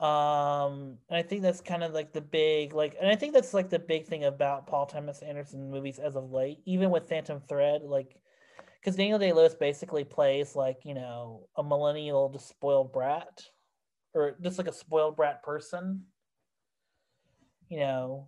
um 0.00 0.96
and 1.10 1.18
i 1.18 1.22
think 1.22 1.42
that's 1.42 1.60
kind 1.60 1.84
of 1.84 1.92
like 1.92 2.10
the 2.14 2.22
big 2.22 2.72
like 2.72 2.96
and 2.98 3.10
i 3.10 3.14
think 3.14 3.34
that's 3.34 3.52
like 3.52 3.68
the 3.68 3.78
big 3.78 4.06
thing 4.06 4.24
about 4.24 4.66
paul 4.66 4.86
thomas 4.86 5.20
anderson 5.20 5.70
movies 5.70 5.98
as 5.98 6.16
of 6.16 6.30
late 6.30 6.56
even 6.64 6.88
with 6.88 7.06
phantom 7.06 7.38
thread 7.46 7.82
like 7.82 8.16
because 8.80 8.96
daniel 8.96 9.18
day 9.18 9.30
lewis 9.34 9.54
basically 9.54 10.02
plays 10.02 10.56
like 10.56 10.78
you 10.86 10.94
know 10.94 11.46
a 11.58 11.62
millennial 11.62 12.30
just 12.30 12.48
spoiled 12.48 12.90
brat 12.94 13.42
or 14.14 14.38
just 14.40 14.56
like 14.56 14.68
a 14.68 14.72
spoiled 14.72 15.16
brat 15.16 15.42
person 15.42 16.02
you 17.70 17.78
know 17.78 18.26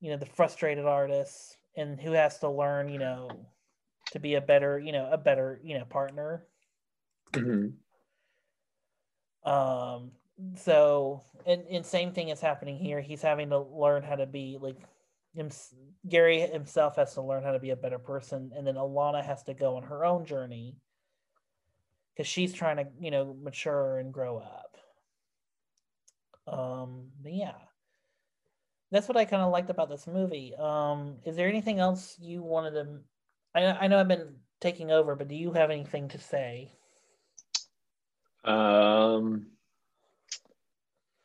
you 0.00 0.10
know 0.10 0.16
the 0.16 0.24
frustrated 0.24 0.86
artist 0.86 1.58
and 1.76 2.00
who 2.00 2.12
has 2.12 2.38
to 2.38 2.48
learn 2.48 2.88
you 2.88 2.98
know 2.98 3.28
to 4.12 4.18
be 4.18 4.34
a 4.34 4.40
better 4.40 4.78
you 4.78 4.92
know 4.92 5.08
a 5.10 5.18
better 5.18 5.60
you 5.62 5.76
know 5.76 5.84
partner. 5.84 6.46
Mm-hmm. 7.32 7.70
um 9.50 10.12
so 10.56 11.22
and, 11.46 11.64
and 11.70 11.84
same 11.84 12.12
thing 12.12 12.28
is 12.30 12.40
happening 12.40 12.76
here. 12.76 13.00
He's 13.00 13.22
having 13.22 13.50
to 13.50 13.58
learn 13.58 14.02
how 14.02 14.16
to 14.16 14.26
be 14.26 14.58
like 14.60 14.78
him, 15.34 15.50
gary 16.08 16.40
himself 16.40 16.96
has 16.96 17.14
to 17.14 17.22
learn 17.22 17.42
how 17.42 17.52
to 17.52 17.58
be 17.58 17.70
a 17.70 17.76
better 17.76 17.98
person 17.98 18.52
and 18.56 18.66
then 18.66 18.76
alana 18.76 19.24
has 19.24 19.42
to 19.44 19.54
go 19.54 19.76
on 19.76 19.82
her 19.84 20.04
own 20.04 20.24
journey 20.24 20.76
because 22.12 22.28
she's 22.28 22.52
trying 22.52 22.76
to 22.76 22.86
you 23.00 23.10
know 23.10 23.36
mature 23.42 23.98
and 23.98 24.12
grow 24.12 24.38
up. 24.38 24.76
Um 26.46 27.08
but 27.22 27.32
yeah 27.32 27.54
that's 28.94 29.08
what 29.08 29.16
i 29.16 29.24
kind 29.24 29.42
of 29.42 29.52
liked 29.52 29.70
about 29.70 29.88
this 29.88 30.06
movie 30.06 30.54
um 30.56 31.16
is 31.24 31.36
there 31.36 31.48
anything 31.48 31.78
else 31.78 32.16
you 32.20 32.42
wanted 32.42 32.70
to 32.72 32.86
i, 33.54 33.84
I 33.84 33.86
know 33.88 33.98
i've 33.98 34.08
been 34.08 34.34
taking 34.60 34.90
over 34.90 35.14
but 35.14 35.28
do 35.28 35.34
you 35.34 35.52
have 35.52 35.70
anything 35.70 36.08
to 36.08 36.18
say 36.18 36.72
um 38.44 39.46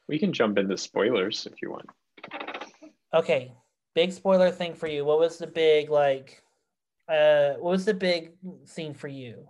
we 0.10 0.18
can 0.18 0.34
jump 0.34 0.58
into 0.58 0.76
spoilers 0.76 1.46
if 1.46 1.62
you 1.62 1.70
want. 1.70 1.86
Okay, 3.14 3.54
big 3.94 4.12
spoiler 4.12 4.50
thing 4.50 4.74
for 4.74 4.88
you. 4.88 5.06
What 5.06 5.20
was 5.20 5.38
the 5.38 5.48
big 5.48 5.90
like? 5.90 6.42
Uh, 7.08 7.54
what 7.54 7.72
was 7.72 7.86
the 7.86 7.94
big 7.94 8.32
scene 8.66 8.94
for 8.94 9.08
you? 9.08 9.48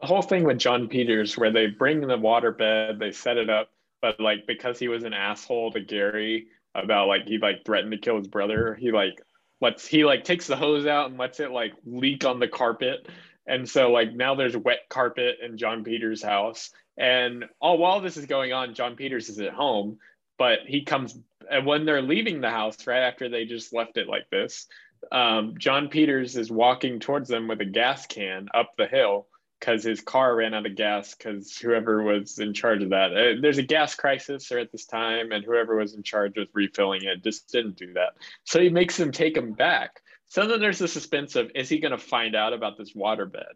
The 0.00 0.08
whole 0.08 0.22
thing 0.22 0.44
with 0.44 0.58
Jon 0.58 0.88
Peters, 0.88 1.38
where 1.38 1.52
they 1.52 1.68
bring 1.68 2.00
the 2.00 2.18
waterbed, 2.18 2.98
they 2.98 3.12
set 3.12 3.36
it 3.36 3.48
up, 3.48 3.70
but 4.02 4.20
like 4.20 4.46
because 4.46 4.78
he 4.78 4.88
was 4.88 5.04
an 5.04 5.14
asshole 5.14 5.70
to 5.72 5.80
Gary 5.80 6.48
about 6.74 7.08
like 7.08 7.26
he 7.26 7.38
like 7.38 7.64
threatened 7.64 7.92
to 7.92 7.98
kill 7.98 8.18
his 8.18 8.28
brother, 8.28 8.74
he 8.74 8.90
like 8.90 9.20
lets 9.60 9.86
he 9.86 10.04
like 10.04 10.24
takes 10.24 10.46
the 10.46 10.56
hose 10.56 10.86
out 10.86 11.10
and 11.10 11.18
lets 11.18 11.40
it 11.40 11.50
like 11.50 11.72
leak 11.84 12.24
on 12.24 12.40
the 12.40 12.48
carpet. 12.48 13.08
And 13.46 13.68
so 13.68 13.90
like 13.90 14.12
now 14.12 14.34
there's 14.34 14.56
wet 14.56 14.88
carpet 14.88 15.36
in 15.42 15.58
Jon 15.58 15.84
Peters' 15.84 16.22
house. 16.22 16.70
And 16.96 17.44
all 17.60 17.78
while 17.78 18.00
this 18.00 18.16
is 18.16 18.26
going 18.26 18.52
on, 18.52 18.74
Jon 18.74 18.96
Peters 18.96 19.28
is 19.28 19.40
at 19.40 19.52
home, 19.52 19.98
but 20.38 20.60
he 20.66 20.84
comes 20.84 21.18
and 21.50 21.66
when 21.66 21.84
they're 21.84 22.02
leaving 22.02 22.40
the 22.40 22.50
house 22.50 22.86
right 22.86 23.02
after 23.02 23.28
they 23.28 23.44
just 23.44 23.74
left 23.74 23.96
it 23.98 24.08
like 24.08 24.30
this, 24.30 24.66
um, 25.12 25.54
Jon 25.58 25.88
Peters 25.88 26.36
is 26.36 26.50
walking 26.50 27.00
towards 27.00 27.28
them 27.28 27.48
with 27.48 27.60
a 27.60 27.66
gas 27.66 28.06
can 28.06 28.48
up 28.54 28.72
the 28.76 28.86
hill 28.86 29.26
because 29.58 29.82
his 29.82 30.00
car 30.00 30.36
ran 30.36 30.54
out 30.54 30.66
of 30.66 30.76
gas 30.76 31.14
because 31.14 31.56
whoever 31.56 32.02
was 32.02 32.38
in 32.38 32.52
charge 32.52 32.82
of 32.82 32.90
that 32.90 33.12
uh, 33.12 33.40
there's 33.40 33.58
a 33.58 33.62
gas 33.62 33.94
crisis 33.94 34.50
or 34.52 34.58
at 34.58 34.70
this 34.72 34.84
time 34.84 35.32
and 35.32 35.44
whoever 35.44 35.76
was 35.76 35.94
in 35.94 36.02
charge 36.02 36.36
of 36.36 36.48
refilling 36.52 37.02
it 37.04 37.22
just 37.22 37.50
didn't 37.50 37.76
do 37.76 37.92
that. 37.94 38.14
So 38.44 38.60
he 38.60 38.68
makes 38.68 38.96
them 38.96 39.12
take 39.12 39.36
him 39.36 39.52
back. 39.52 40.02
So 40.28 40.46
then 40.46 40.60
there's 40.60 40.78
the 40.78 40.88
suspense 40.88 41.36
of 41.36 41.50
is 41.54 41.68
he 41.68 41.78
going 41.78 41.92
to 41.92 41.98
find 41.98 42.34
out 42.34 42.52
about 42.52 42.76
this 42.76 42.92
waterbed? 42.92 43.54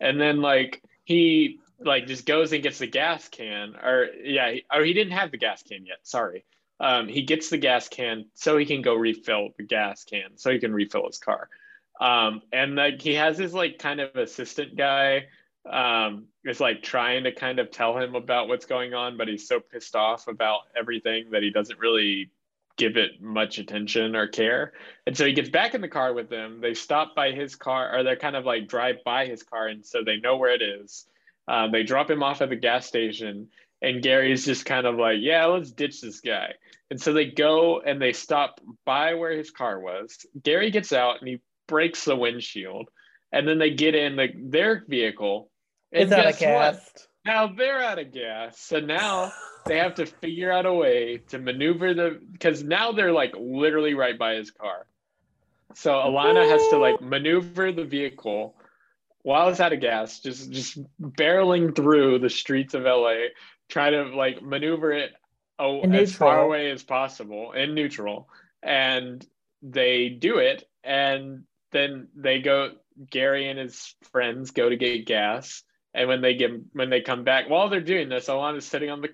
And 0.00 0.20
then 0.20 0.40
like 0.40 0.82
he 1.04 1.58
like 1.80 2.06
just 2.06 2.26
goes 2.26 2.52
and 2.52 2.62
gets 2.62 2.78
the 2.78 2.86
gas 2.86 3.28
can 3.28 3.74
or 3.76 4.08
yeah 4.22 4.54
or 4.72 4.84
he 4.84 4.92
didn't 4.92 5.12
have 5.12 5.30
the 5.30 5.38
gas 5.38 5.62
can 5.62 5.86
yet 5.86 5.98
sorry. 6.02 6.44
Um, 6.78 7.08
he 7.08 7.22
gets 7.22 7.50
the 7.50 7.58
gas 7.58 7.88
can 7.88 8.26
so 8.34 8.56
he 8.56 8.64
can 8.64 8.80
go 8.80 8.94
refill 8.94 9.50
the 9.58 9.64
gas 9.64 10.04
can 10.04 10.36
so 10.36 10.50
he 10.50 10.58
can 10.58 10.72
refill 10.72 11.06
his 11.06 11.18
car. 11.18 11.48
Um, 12.00 12.40
and 12.52 12.76
like 12.76 13.02
he 13.02 13.14
has 13.14 13.36
his 13.36 13.52
like 13.52 13.78
kind 13.78 14.00
of 14.00 14.16
assistant 14.16 14.76
guy 14.76 15.26
um, 15.68 16.26
is 16.44 16.60
like 16.60 16.82
trying 16.82 17.24
to 17.24 17.32
kind 17.32 17.58
of 17.58 17.70
tell 17.70 17.96
him 17.98 18.14
about 18.14 18.48
what's 18.48 18.66
going 18.66 18.94
on 18.94 19.16
but 19.16 19.28
he's 19.28 19.46
so 19.46 19.60
pissed 19.60 19.96
off 19.96 20.28
about 20.28 20.60
everything 20.76 21.30
that 21.30 21.42
he 21.42 21.50
doesn't 21.50 21.78
really 21.78 22.30
give 22.76 22.96
it 22.96 23.20
much 23.20 23.58
attention 23.58 24.16
or 24.16 24.26
care 24.26 24.72
and 25.06 25.16
so 25.16 25.26
he 25.26 25.32
gets 25.32 25.50
back 25.50 25.74
in 25.74 25.80
the 25.80 25.88
car 25.88 26.14
with 26.14 26.30
them 26.30 26.60
they 26.60 26.72
stop 26.72 27.14
by 27.14 27.30
his 27.30 27.54
car 27.54 27.94
or 27.94 28.02
they're 28.02 28.16
kind 28.16 28.36
of 28.36 28.46
like 28.46 28.68
drive 28.68 28.96
by 29.04 29.26
his 29.26 29.42
car 29.42 29.66
and 29.66 29.84
so 29.84 30.02
they 30.02 30.16
know 30.16 30.36
where 30.36 30.54
it 30.54 30.62
is 30.62 31.06
um, 31.50 31.72
they 31.72 31.82
drop 31.82 32.08
him 32.08 32.22
off 32.22 32.42
at 32.42 32.48
the 32.48 32.56
gas 32.56 32.86
station, 32.86 33.48
and 33.82 34.02
Gary's 34.02 34.46
just 34.46 34.64
kind 34.64 34.86
of 34.86 34.94
like, 34.94 35.18
yeah, 35.20 35.46
let's 35.46 35.72
ditch 35.72 36.00
this 36.00 36.20
guy. 36.20 36.54
And 36.90 37.00
so 37.00 37.12
they 37.12 37.26
go 37.26 37.80
and 37.80 38.00
they 38.00 38.12
stop 38.12 38.60
by 38.84 39.14
where 39.14 39.32
his 39.32 39.50
car 39.50 39.80
was. 39.80 40.24
Gary 40.40 40.70
gets 40.70 40.92
out 40.92 41.18
and 41.18 41.28
he 41.28 41.40
breaks 41.66 42.04
the 42.04 42.14
windshield. 42.14 42.88
And 43.32 43.48
then 43.48 43.58
they 43.58 43.70
get 43.70 43.96
in 43.96 44.16
the, 44.16 44.28
their 44.36 44.84
vehicle. 44.88 45.49
Is 45.92 46.10
that 46.10 46.26
a 46.26 46.32
cast? 46.32 47.08
now 47.24 47.48
they're 47.48 47.82
out 47.82 47.98
of 47.98 48.12
gas. 48.12 48.58
So 48.58 48.80
now 48.80 49.32
they 49.66 49.78
have 49.78 49.94
to 49.96 50.06
figure 50.06 50.50
out 50.50 50.66
a 50.66 50.72
way 50.72 51.18
to 51.28 51.38
maneuver 51.38 51.94
the 51.94 52.20
because 52.32 52.62
now 52.62 52.92
they're 52.92 53.12
like 53.12 53.34
literally 53.38 53.94
right 53.94 54.18
by 54.18 54.34
his 54.34 54.50
car. 54.50 54.86
So 55.74 55.92
Alana 55.92 56.48
has 56.48 56.66
to 56.68 56.78
like 56.78 57.00
maneuver 57.00 57.72
the 57.72 57.84
vehicle 57.84 58.56
while 59.22 59.48
it's 59.48 59.60
out 59.60 59.72
of 59.72 59.80
gas, 59.80 60.20
just 60.20 60.50
just 60.50 60.78
barreling 61.00 61.76
through 61.76 62.18
the 62.18 62.30
streets 62.30 62.74
of 62.74 62.82
LA, 62.82 63.28
try 63.68 63.90
to 63.90 64.04
like 64.04 64.42
maneuver 64.42 64.92
it 64.92 65.12
oh, 65.58 65.82
as 65.82 66.14
far 66.14 66.40
away 66.40 66.70
as 66.70 66.82
possible 66.82 67.52
in 67.52 67.74
neutral. 67.74 68.28
And 68.62 69.24
they 69.62 70.08
do 70.08 70.38
it, 70.38 70.68
and 70.82 71.44
then 71.70 72.08
they 72.14 72.40
go. 72.40 72.72
Gary 73.08 73.48
and 73.48 73.58
his 73.58 73.94
friends 74.12 74.50
go 74.50 74.68
to 74.68 74.76
get 74.76 75.06
gas, 75.06 75.62
and 75.94 76.08
when 76.08 76.20
they 76.20 76.34
get 76.34 76.52
when 76.72 76.90
they 76.90 77.00
come 77.00 77.24
back, 77.24 77.48
while 77.48 77.68
they're 77.68 77.80
doing 77.80 78.08
this, 78.08 78.28
Alana's 78.28 78.64
sitting 78.64 78.90
on 78.90 79.00
the 79.00 79.08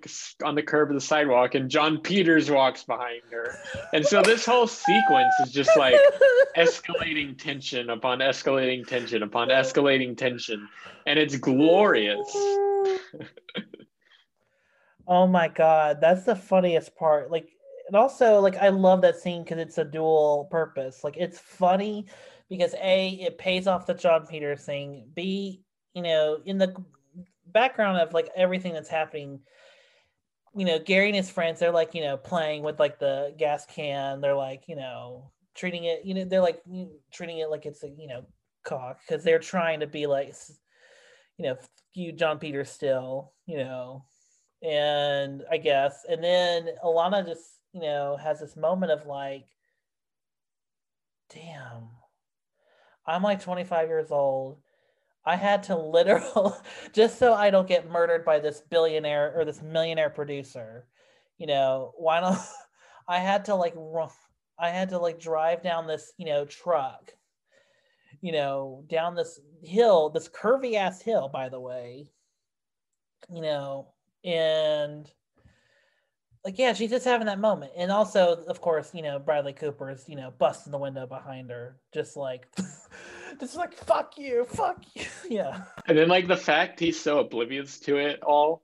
on 0.45 0.54
the 0.54 0.62
curb 0.62 0.90
of 0.90 0.95
the 0.95 1.00
sidewalk, 1.00 1.54
and 1.54 1.71
Jon 1.71 1.99
Peters 1.99 2.50
walks 2.50 2.85
behind 2.85 3.23
her, 3.30 3.56
and 3.92 4.04
so 4.04 4.23
this 4.23 4.45
whole 4.45 4.66
sequence 4.66 5.33
is 5.42 5.52
just 5.52 5.76
like 5.76 5.99
escalating 6.56 7.38
tension 7.38 7.90
upon 7.90 8.18
escalating 8.18 8.87
tension 8.87 9.23
upon 9.23 9.49
escalating 9.49 10.16
tension, 10.16 10.68
and 11.06 11.18
it's 11.18 11.37
glorious. 11.37 12.37
Oh 15.09 15.26
my 15.26 15.49
god, 15.49 15.99
that's 16.00 16.25
the 16.25 16.35
funniest 16.35 16.97
part. 16.97 17.30
Like, 17.30 17.49
and 17.87 17.97
also 17.97 18.40
like 18.40 18.56
I 18.56 18.71
love 18.71 19.02
that 19.02 19.16
scene 19.16 19.45
because 19.45 19.59
it's 19.59 19.78
a 19.78 19.85
dual 19.85 20.49
purpose. 20.50 21.04
Like, 21.04 21.16
it's 21.16 21.38
funny 21.38 22.06
because 22.49 22.75
a 22.83 23.11
it 23.11 23.38
pays 23.38 23.66
off 23.66 23.87
the 23.87 23.95
Jon 23.95 24.26
Peters 24.26 24.64
thing. 24.64 25.06
B, 25.14 25.62
you 25.97 26.03
know, 26.03 26.38
in 26.45 26.59
the 26.59 26.76
background 27.49 27.99
of 27.99 28.15
like 28.15 28.29
everything 28.37 28.73
that's 28.73 28.88
happening, 28.88 29.41
you 30.55 30.65
know, 30.65 30.79
Gary 30.79 31.07
and 31.09 31.17
his 31.17 31.31
friends 31.31 31.59
they're 31.59 31.73
like 31.73 31.95
you 31.95 32.03
know 32.03 32.17
playing 32.17 32.62
with 32.62 32.79
like 32.79 33.00
the 33.00 33.35
gas 33.37 33.67
can. 33.67 34.21
They're 34.21 34.37
like 34.37 34.69
you 34.69 34.76
know 34.76 35.33
treating 35.57 35.85
it. 35.85 36.05
You 36.05 36.15
know, 36.15 36.25
they're 36.25 36.41
like 36.41 36.62
treating 37.12 37.38
it 37.38 37.50
like 37.50 37.67
it's 37.67 37.83
a 37.83 37.88
you 37.88 38.07
know 38.07 38.25
cock 38.62 39.00
because 39.00 39.25
they're 39.25 39.41
trying 39.41 39.81
to 39.81 39.88
be 39.88 40.07
like 40.07 40.35
you 41.38 41.47
know 41.47 41.57
you 41.95 42.12
Jon 42.12 42.38
Peter 42.38 42.65
still 42.65 43.33
you 43.47 43.59
know 43.59 44.05
and 44.62 45.45
I 45.50 45.59
guess, 45.59 46.05
and 46.09 46.23
then 46.23 46.69
Alana 46.85 47.26
just, 47.26 47.45
you 47.73 47.81
know, 47.81 48.17
has 48.17 48.41
this 48.41 48.57
moment 48.57 48.93
of 48.93 49.07
like, 49.07 49.47
damn, 51.33 51.88
I'm 53.07 53.23
like 53.23 53.43
25 53.43 53.88
years 53.88 54.11
old. 54.11 54.59
I 55.26 55.35
had 55.35 55.64
to 55.64 55.76
literal 55.76 56.56
just 56.92 57.18
so 57.18 57.35
I 57.35 57.50
don't 57.50 57.68
get 57.68 57.90
murdered 57.90 58.25
by 58.25 58.38
this 58.38 58.62
billionaire 58.71 59.35
or 59.37 59.45
this 59.45 59.61
millionaire 59.61 60.11
producer, 60.11 60.87
you 61.37 61.47
know, 61.47 61.92
why 61.97 62.21
don't 62.21 62.38
I 63.09 63.18
had 63.18 63.45
to 63.47 63.54
like, 63.54 63.75
I 64.59 64.71
had 64.71 64.90
to 64.90 64.99
like 64.99 65.18
drive 65.18 65.62
down 65.62 65.87
this, 65.87 66.12
you 66.16 66.26
know, 66.26 66.45
truck, 66.45 67.12
you 68.21 68.33
know, 68.33 68.85
down 68.88 69.16
this 69.16 69.40
hill, 69.62 70.11
this 70.11 70.28
curvy 70.28 70.75
ass 70.75 71.02
hill, 71.02 71.28
by 71.28 71.49
the 71.49 71.61
way, 71.61 72.11
you 73.33 73.42
know, 73.42 73.88
and 74.25 75.11
like 76.45 76.59
yeah 76.59 76.73
she's 76.73 76.90
just 76.90 77.04
having 77.04 77.26
that 77.26 77.40
moment. 77.40 77.73
And 77.76 77.90
also 77.90 78.45
of 78.47 78.61
course 78.61 78.92
you 78.95 79.02
know 79.02 79.18
bradley 79.18 79.52
cooper's 79.52 80.04
you 80.09 80.14
know 80.14 80.33
busting 80.38 80.71
the 80.71 80.78
window 80.78 81.06
behind 81.06 81.50
her 81.50 81.76
just 81.92 82.16
like 82.16 82.47
just 83.38 83.56
like 83.56 83.75
fuck 83.75 84.16
you 84.16 84.45
fuck 84.45 84.83
you 84.95 85.04
yeah 85.30 85.62
And 85.87 85.97
then 85.97 86.09
like 86.09 86.28
the 86.28 86.37
fact 86.37 86.80
he's 86.80 87.00
so 87.00 87.18
oblivious 87.18 87.80
to 87.80 87.97
it 87.99 88.23
all, 88.23 88.62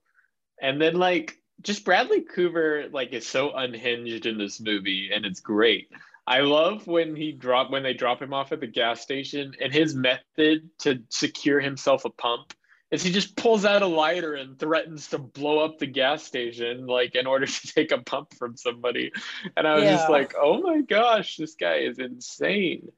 and 0.60 0.80
then 0.80 0.94
like 0.94 1.38
just 1.60 1.84
Bradley 1.84 2.22
Cooper 2.22 2.86
like 2.92 3.12
is 3.12 3.26
so 3.26 3.52
unhinged 3.52 4.26
in 4.26 4.38
this 4.38 4.60
movie, 4.60 5.10
and 5.14 5.24
it's 5.24 5.40
great. 5.40 5.88
I 6.26 6.40
love 6.40 6.86
when 6.86 7.16
he 7.16 7.32
drop 7.32 7.70
when 7.70 7.82
they 7.82 7.94
drop 7.94 8.22
him 8.22 8.32
off 8.32 8.52
at 8.52 8.60
the 8.60 8.66
gas 8.66 9.00
station, 9.00 9.54
and 9.60 9.72
his 9.72 9.94
method 9.94 10.70
to 10.80 11.02
secure 11.08 11.60
himself 11.60 12.04
a 12.04 12.10
pump 12.10 12.54
is 12.92 13.02
he 13.02 13.10
just 13.10 13.36
pulls 13.36 13.64
out 13.64 13.80
a 13.82 13.86
lighter 13.86 14.34
and 14.34 14.58
threatens 14.58 15.08
to 15.08 15.18
blow 15.18 15.60
up 15.60 15.78
the 15.78 15.86
gas 15.86 16.22
station 16.22 16.86
like 16.86 17.14
in 17.14 17.26
order 17.26 17.46
to 17.46 17.66
take 17.68 17.90
a 17.90 17.98
pump 17.98 18.34
from 18.34 18.56
somebody. 18.56 19.10
And 19.56 19.66
I 19.66 19.74
was 19.74 19.84
just 19.84 20.10
like, 20.10 20.34
oh 20.40 20.60
my 20.60 20.82
gosh, 20.82 21.36
this 21.36 21.54
guy 21.54 21.76
is 21.76 21.98
insane. 21.98 22.92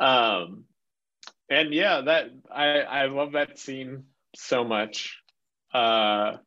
Um, 0.00 0.64
and 1.50 1.74
yeah, 1.74 2.02
that 2.02 2.30
I 2.54 2.80
I 2.82 3.06
love 3.06 3.32
that 3.32 3.58
scene 3.58 4.04
so 4.36 4.64
much. 4.64 5.18
Uh, 5.74 6.38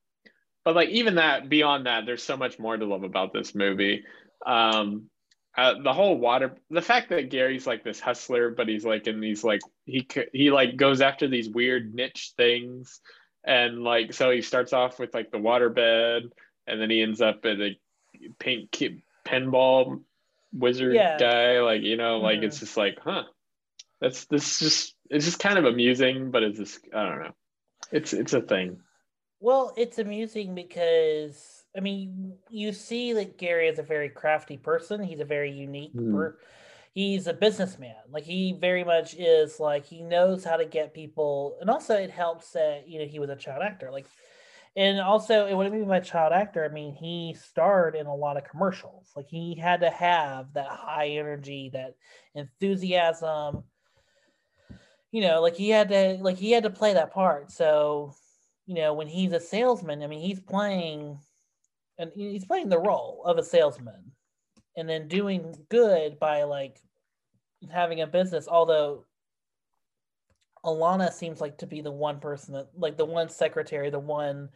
but 0.66 0.76
like 0.76 0.90
even 0.90 1.16
that 1.16 1.50
beyond 1.50 1.86
that, 1.88 2.06
there's 2.06 2.24
so 2.24 2.38
much 2.38 2.60
more 2.60 2.78
to 2.78 2.86
love 2.86 3.04
about 3.04 3.34
this 3.34 3.56
movie. 3.56 4.06
Um, 4.46 5.10
uh, 5.58 5.76
the 5.84 5.94
whole 5.94 6.18
water, 6.18 6.56
the 6.72 6.82
fact 6.82 7.10
that 7.10 7.30
Gary's 7.30 7.68
like 7.68 7.84
this 7.84 8.00
hustler, 8.00 8.52
but 8.52 8.68
he's 8.68 8.86
like 8.86 9.08
in 9.08 9.20
these 9.20 9.44
like 9.44 9.62
he 9.86 10.08
he 10.34 10.52
like 10.52 10.78
goes 10.78 11.02
after 11.02 11.28
these 11.28 11.50
weird 11.50 11.94
niche 11.94 12.34
things, 12.38 13.02
and 13.44 13.84
like 13.84 14.14
so 14.14 14.32
he 14.32 14.42
starts 14.42 14.74
off 14.74 15.00
with 15.00 15.14
like 15.14 15.32
the 15.32 15.38
waterbed, 15.38 16.32
and 16.68 16.82
then 16.82 16.90
he 16.90 17.02
ends 17.02 17.22
up 17.22 17.46
at 17.46 17.60
a 17.62 17.78
pink 18.40 18.72
pinball 19.26 20.02
wizard 20.54 20.96
Yeah. 20.96 21.18
guy. 21.18 21.60
Like 21.62 21.82
you 21.84 21.98
know, 21.98 22.20
like 22.20 22.40
Mhm. 22.40 22.44
it's 22.44 22.60
just 22.60 22.78
like, 22.78 22.98
huh, 23.04 23.24
that's 24.04 24.26
this 24.26 24.60
just 24.60 24.96
it's 25.10 25.24
just 25.24 25.40
kind 25.40 25.58
of 25.58 25.64
amusing, 25.64 26.30
but 26.30 26.44
it's 26.44 26.60
just 26.60 26.80
I 26.94 27.06
don't 27.06 27.20
know, 27.24 27.36
it's 27.92 28.12
it's 28.12 28.34
a 28.34 28.42
thing. 28.42 28.80
well 29.40 29.74
it's 29.78 29.98
amusing 30.00 30.54
because 30.56 31.64
i 31.76 31.80
mean 31.80 32.34
you 32.50 32.72
see 32.72 33.14
that 33.14 33.38
gary 33.38 33.68
is 33.68 33.80
a 33.80 33.84
very 33.84 34.10
crafty 34.10 34.58
person. 34.58 35.02
He's 35.02 35.22
a 35.22 35.26
very 35.26 35.52
unique 35.52 35.94
Hmm. 35.94 36.12
per- 36.14 36.38
he's 36.94 37.28
a 37.28 37.34
businessman. 37.34 37.96
Like 38.12 38.26
he 38.26 38.58
very 38.60 38.84
much 38.84 39.16
is 39.16 39.60
like 39.60 39.86
he 39.86 40.02
knows 40.04 40.44
how 40.44 40.58
to 40.58 40.66
get 40.66 40.94
people 40.94 41.58
and 41.62 41.70
also 41.70 41.96
it 41.96 42.12
helps 42.12 42.52
that 42.52 42.88
you 42.90 43.00
know 43.00 43.06
he 43.06 43.20
was 43.20 43.30
a 43.30 43.36
child 43.38 43.64
actor. 43.64 43.90
Like 43.90 44.06
and 44.76 45.00
also 45.00 45.46
it 45.46 45.56
wouldn't 45.56 45.76
be 45.76 45.86
my 45.86 46.00
child 46.00 46.34
actor 46.34 46.66
i 46.66 46.74
mean 46.74 46.96
he 46.96 47.36
starred 47.40 47.96
in 47.96 48.08
a 48.08 48.16
lot 48.16 48.38
of 48.38 48.44
commercials. 48.52 49.08
Like 49.16 49.30
he 49.30 49.56
had 49.56 49.80
to 49.82 49.90
have 49.90 50.54
that 50.54 50.68
high 50.68 51.10
energy 51.22 51.70
that 51.74 51.96
enthusiasm 52.36 53.64
you 55.14 55.22
know 55.22 55.42
like 55.42 55.56
he 55.56 55.70
had 55.70 55.90
to 55.90 56.18
like 56.22 56.38
he 56.38 56.52
had 56.52 56.64
to 56.64 56.70
play 56.70 56.94
that 56.96 57.14
part 57.14 57.52
so 57.52 58.14
you 58.66 58.76
know 58.76 58.94
when 58.94 59.08
he's 59.08 59.32
a 59.32 59.40
salesman 59.40 60.02
i 60.02 60.08
mean 60.08 60.20
he's 60.20 60.42
playing 60.42 61.18
and 62.00 62.12
he's 62.16 62.46
playing 62.46 62.68
the 62.68 62.80
role 62.80 63.22
of 63.26 63.38
a 63.38 63.44
salesman 63.44 64.12
and 64.76 64.90
then 64.90 65.08
doing 65.08 65.56
good 65.70 66.20
by 66.20 66.44
like 66.44 66.82
having 67.72 68.02
a 68.02 68.08
business 68.08 68.48
although 68.48 69.06
alana 70.66 71.12
seems 71.12 71.40
like 71.40 71.58
to 71.60 71.68
be 71.68 71.82
the 71.82 71.92
one 71.92 72.20
person 72.20 72.54
that 72.56 72.68
like 72.76 72.98
the 72.98 73.06
one 73.06 73.30
secretary 73.30 73.90
the 73.92 74.00
one 74.00 74.50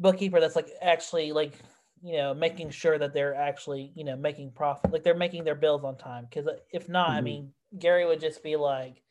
bookkeeper 0.00 0.40
that's 0.40 0.56
like 0.56 0.70
actually 0.80 1.32
like 1.32 1.54
you 2.02 2.16
know 2.16 2.32
making 2.32 2.70
sure 2.70 2.98
that 2.98 3.12
they're 3.12 3.34
actually 3.34 3.92
you 3.94 4.04
know 4.04 4.16
making 4.16 4.50
profit 4.52 4.90
like 4.90 5.02
they're 5.02 5.14
making 5.14 5.44
their 5.44 5.54
bills 5.54 5.84
on 5.84 5.96
time 5.98 6.24
because 6.30 6.48
if 6.70 6.88
not 6.88 7.10
i 7.10 7.20
Mhm. 7.20 7.24
mean 7.24 7.52
gary 7.78 8.06
would 8.06 8.20
just 8.20 8.42
be 8.42 8.56
like 8.56 9.02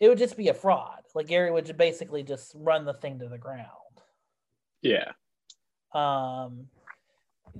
it 0.00 0.08
would 0.08 0.18
just 0.18 0.36
be 0.36 0.48
a 0.48 0.54
fraud. 0.54 1.00
Like 1.14 1.26
gary 1.26 1.50
would 1.50 1.76
basically 1.76 2.22
just 2.22 2.52
run 2.54 2.84
the 2.84 2.94
thing 2.94 3.18
to 3.18 3.28
the 3.28 3.38
ground. 3.38 3.66
Yeah. 4.82 5.12
um 5.92 6.68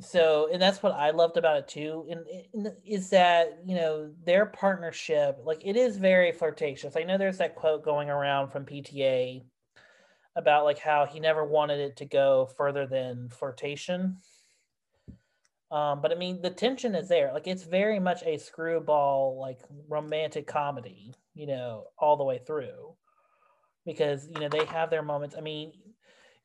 so 0.01 0.49
and 0.53 0.63
that's 0.63 0.83
what 0.83 0.93
i 0.93 1.11
loved 1.11 1.37
about 1.37 1.57
it 1.57 1.69
too. 1.69 2.07
And, 2.11 2.21
and 2.55 2.73
is 2.87 3.11
that 3.11 3.59
you 3.67 3.75
know 3.75 4.13
their 4.25 4.47
partnership 4.47 5.39
like 5.45 5.63
it 5.65 5.77
is 5.77 5.97
very 5.97 6.31
flirtatious. 6.33 6.97
I 6.97 7.03
know 7.03 7.19
there's 7.19 7.39
that 7.39 7.57
quote 7.57 7.85
going 7.85 8.09
around 8.11 8.51
from 8.51 8.65
pta 8.65 9.43
about 10.37 10.65
like 10.65 10.79
how 10.79 11.07
he 11.07 11.19
never 11.19 11.45
wanted 11.45 11.81
it 11.81 11.97
to 11.97 12.05
go 12.05 12.49
further 12.57 12.87
than 12.87 13.29
flirtation. 13.31 14.19
Um 15.71 16.01
but 16.01 16.13
i 16.13 16.15
mean 16.15 16.41
the 16.43 16.51
tension 16.51 16.95
is 16.95 17.09
there. 17.09 17.33
Like 17.33 17.49
it's 17.49 17.65
very 17.65 17.99
much 17.99 18.23
a 18.23 18.39
screwball 18.39 19.39
like 19.41 19.61
romantic 19.89 20.47
comedy 20.47 21.15
you 21.39 21.47
know 21.47 21.85
all 21.99 22.17
the 22.17 22.25
way 22.25 22.39
through 22.39 22.95
because 23.87 24.29
you 24.29 24.41
know 24.41 24.49
they 24.49 24.65
have 24.67 24.91
their 24.91 25.03
moments 25.03 25.35
i 25.39 25.41
mean 25.41 25.73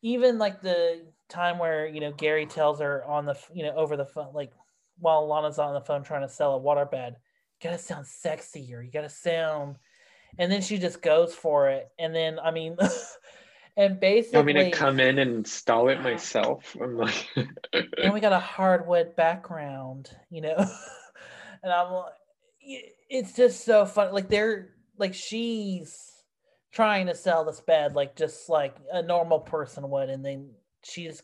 even 0.01 0.37
like 0.37 0.61
the 0.61 1.01
time 1.29 1.57
where 1.57 1.87
you 1.87 2.01
know 2.01 2.11
Gary 2.11 2.45
tells 2.45 2.79
her 2.79 3.03
on 3.05 3.25
the 3.25 3.35
you 3.53 3.63
know 3.63 3.73
over 3.75 3.97
the 3.97 4.05
phone 4.05 4.33
like 4.33 4.51
while 4.99 5.27
Lana's 5.27 5.59
on 5.59 5.73
the 5.73 5.81
phone 5.81 6.03
trying 6.03 6.21
to 6.21 6.33
sell 6.33 6.55
a 6.55 6.59
waterbed, 6.59 7.11
you 7.11 7.69
gotta 7.69 7.77
sound 7.77 8.05
sexier. 8.05 8.83
You 8.83 8.91
gotta 8.91 9.09
sound, 9.09 9.77
and 10.37 10.51
then 10.51 10.61
she 10.61 10.77
just 10.77 11.01
goes 11.01 11.33
for 11.33 11.69
it. 11.69 11.89
And 11.99 12.13
then 12.13 12.39
I 12.39 12.51
mean, 12.51 12.77
and 13.77 13.99
basically, 13.99 14.39
You 14.39 14.45
want 14.45 14.47
me 14.47 14.71
to 14.71 14.71
come 14.71 14.99
in 14.99 15.19
and 15.19 15.31
install 15.31 15.89
it 15.89 16.01
myself? 16.01 16.75
I'm 16.81 16.97
like, 16.97 17.27
and 17.73 18.13
we 18.13 18.19
got 18.19 18.33
a 18.33 18.39
hardwood 18.39 19.15
background, 19.15 20.09
you 20.29 20.41
know, 20.41 20.55
and 21.63 21.71
I'm 21.71 21.91
like, 21.91 22.13
it's 23.09 23.33
just 23.33 23.65
so 23.65 23.85
fun. 23.85 24.13
Like 24.13 24.29
they're 24.29 24.72
like 24.97 25.13
she's 25.13 26.11
trying 26.71 27.07
to 27.07 27.15
sell 27.15 27.45
this 27.45 27.61
bed 27.61 27.95
like 27.95 28.15
just 28.15 28.49
like 28.49 28.75
a 28.91 29.01
normal 29.01 29.39
person 29.39 29.89
would, 29.89 30.09
and 30.09 30.25
then 30.25 30.49
she 30.83 31.05
just 31.05 31.23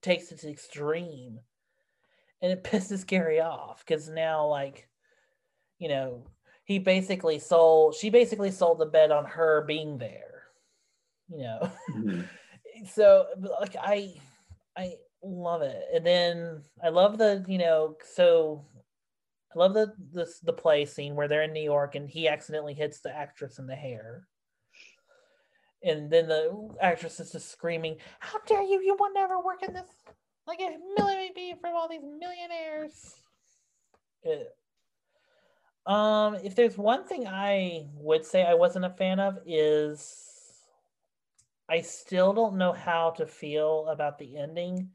takes 0.00 0.32
it 0.32 0.38
to 0.40 0.46
the 0.46 0.52
extreme, 0.52 1.38
and 2.40 2.52
it 2.52 2.64
pisses 2.64 3.06
Gary 3.06 3.40
off 3.40 3.84
because 3.86 4.08
now 4.08 4.46
like, 4.46 4.88
you 5.78 5.88
know, 5.88 6.24
he 6.64 6.78
basically 6.78 7.38
sold. 7.38 7.94
She 7.94 8.10
basically 8.10 8.50
sold 8.50 8.78
the 8.78 8.86
bed 8.86 9.10
on 9.10 9.24
her 9.24 9.64
being 9.66 9.98
there. 9.98 10.44
You 11.30 11.38
know, 11.44 11.70
Mhm. 11.90 12.28
so 12.92 13.26
like 13.60 13.76
I, 13.80 14.14
I 14.76 14.94
love 15.22 15.62
it, 15.62 15.82
and 15.94 16.04
then 16.04 16.62
I 16.82 16.88
love 16.90 17.18
the 17.18 17.44
you 17.48 17.58
know 17.58 17.96
so. 18.14 18.64
I 19.54 19.58
love 19.58 19.74
the 19.74 19.92
the 20.42 20.52
play 20.52 20.84
scene 20.84 21.14
where 21.14 21.28
they're 21.28 21.42
in 21.42 21.52
New 21.52 21.62
York 21.62 21.94
and 21.94 22.08
he 22.08 22.28
accidentally 22.28 22.74
hits 22.74 23.00
the 23.00 23.14
actress 23.14 23.58
in 23.58 23.66
the 23.66 23.74
hair. 23.74 24.26
And 25.84 26.10
then 26.10 26.28
the 26.28 26.74
actress 26.80 27.18
is 27.20 27.32
just 27.32 27.50
screaming, 27.50 27.96
How 28.20 28.38
dare 28.46 28.62
you? 28.62 28.80
You 28.80 28.96
will 28.98 29.12
never 29.12 29.40
work 29.40 29.62
in 29.62 29.74
this 29.74 29.88
like 30.46 30.60
a 30.60 30.76
million 30.96 31.32
be 31.34 31.54
from 31.60 31.74
all 31.74 31.88
these 31.88 32.02
millionaires. 32.02 33.14
It- 34.22 34.56
um, 35.84 36.36
if 36.36 36.54
there's 36.54 36.78
one 36.78 37.04
thing 37.04 37.26
I 37.26 37.88
would 37.94 38.24
say 38.24 38.44
I 38.44 38.54
wasn't 38.54 38.84
a 38.84 38.90
fan 38.90 39.18
of 39.18 39.40
is 39.44 40.32
I 41.68 41.80
still 41.80 42.32
don't 42.32 42.56
know 42.56 42.72
how 42.72 43.10
to 43.16 43.26
feel 43.26 43.88
about 43.88 44.18
the 44.18 44.36
ending 44.36 44.90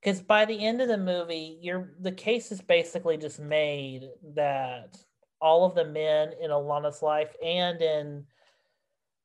because 0.00 0.20
by 0.20 0.44
the 0.44 0.64
end 0.64 0.80
of 0.80 0.88
the 0.88 0.98
movie 0.98 1.58
you're 1.60 1.92
the 2.00 2.12
case 2.12 2.52
is 2.52 2.60
basically 2.60 3.16
just 3.16 3.40
made 3.40 4.08
that 4.34 4.96
all 5.40 5.64
of 5.64 5.74
the 5.74 5.84
men 5.84 6.32
in 6.40 6.50
alana's 6.50 7.02
life 7.02 7.34
and 7.44 7.80
in 7.80 8.24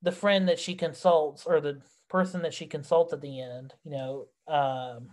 the 0.01 0.12
friend 0.12 0.47
that 0.49 0.59
she 0.59 0.75
consults 0.75 1.45
or 1.45 1.62
the 1.62 1.81
person 2.09 2.41
that 2.43 2.53
she 2.53 2.67
consults 2.67 3.13
at 3.13 3.21
the 3.21 3.41
end 3.41 3.73
you 3.83 3.91
know 3.91 4.27
um 4.47 5.09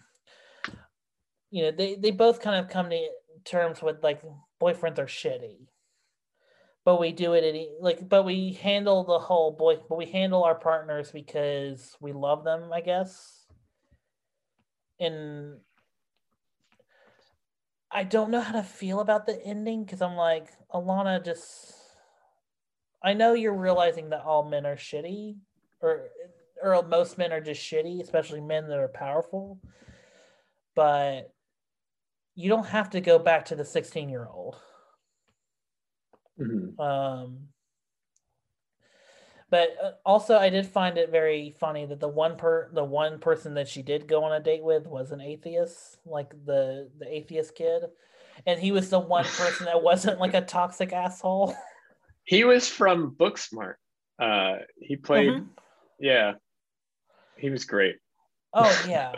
you 1.50 1.62
know 1.62 1.70
they 1.70 1.94
they 1.94 2.10
both 2.10 2.40
kind 2.40 2.62
of 2.62 2.70
come 2.70 2.90
to 2.90 3.08
terms 3.44 3.82
with 3.82 4.02
like 4.02 4.22
boyfriends 4.60 4.98
are 4.98 5.06
shitty. 5.06 5.66
But 6.84 7.00
we 7.00 7.12
do 7.12 7.34
it 7.34 7.44
any 7.44 7.70
like 7.80 8.08
but 8.08 8.24
we 8.24 8.54
handle 8.54 9.04
the 9.04 9.18
whole 9.18 9.50
boy 9.52 9.76
but 9.88 9.98
we 9.98 10.06
handle 10.06 10.44
our 10.44 10.54
partners 10.54 11.10
because 11.12 11.94
we 12.00 12.12
love 12.12 12.42
them 12.42 12.70
i 12.72 12.80
guess 12.80 13.39
and 15.00 15.58
I 17.90 18.04
don't 18.04 18.30
know 18.30 18.40
how 18.40 18.52
to 18.52 18.62
feel 18.62 19.00
about 19.00 19.26
the 19.26 19.42
ending 19.44 19.84
because 19.84 20.00
I'm 20.00 20.14
like, 20.14 20.48
Alana 20.72 21.24
just 21.24 21.74
I 23.02 23.14
know 23.14 23.32
you're 23.32 23.54
realizing 23.54 24.10
that 24.10 24.22
all 24.24 24.44
men 24.44 24.66
are 24.66 24.76
shitty 24.76 25.36
or 25.80 26.08
or 26.62 26.82
most 26.82 27.16
men 27.16 27.32
are 27.32 27.40
just 27.40 27.62
shitty, 27.62 28.00
especially 28.02 28.40
men 28.40 28.68
that 28.68 28.78
are 28.78 28.88
powerful. 28.88 29.58
But 30.74 31.32
you 32.34 32.48
don't 32.48 32.66
have 32.66 32.90
to 32.90 33.00
go 33.00 33.18
back 33.18 33.46
to 33.46 33.56
the 33.56 33.64
16 33.64 34.08
year 34.08 34.26
old. 34.30 34.56
Mhm. 36.38 36.78
Um, 36.78 37.49
but 39.50 39.76
uh, 39.82 39.92
also, 40.06 40.36
I 40.36 40.48
did 40.50 40.66
find 40.66 40.96
it 40.98 41.10
very 41.10 41.54
funny 41.58 41.86
that 41.86 42.00
the 42.00 42.08
one 42.08 42.36
per 42.36 42.70
the 42.72 42.84
one 42.84 43.18
person 43.18 43.54
that 43.54 43.68
she 43.68 43.82
did 43.82 44.08
go 44.08 44.24
on 44.24 44.32
a 44.32 44.40
date 44.40 44.62
with 44.62 44.86
was 44.86 45.12
an 45.12 45.20
atheist, 45.20 45.98
like 46.06 46.30
the 46.46 46.88
the 46.98 47.12
atheist 47.12 47.54
kid, 47.54 47.84
and 48.46 48.60
he 48.60 48.72
was 48.72 48.90
the 48.90 49.00
one 49.00 49.24
person 49.36 49.66
that 49.66 49.82
wasn't 49.82 50.20
like 50.20 50.34
a 50.34 50.40
toxic 50.42 50.92
asshole. 50.92 51.54
He 52.24 52.44
was 52.44 52.68
from 52.68 53.16
Booksmart. 53.16 53.74
Uh, 54.16 54.58
he 54.78 54.94
played, 54.94 55.32
Mhm. 55.32 55.46
yeah, 55.98 56.34
he 57.36 57.50
was 57.50 57.64
great. 57.64 57.96
Oh 58.52 58.78
yeah, 58.86 59.16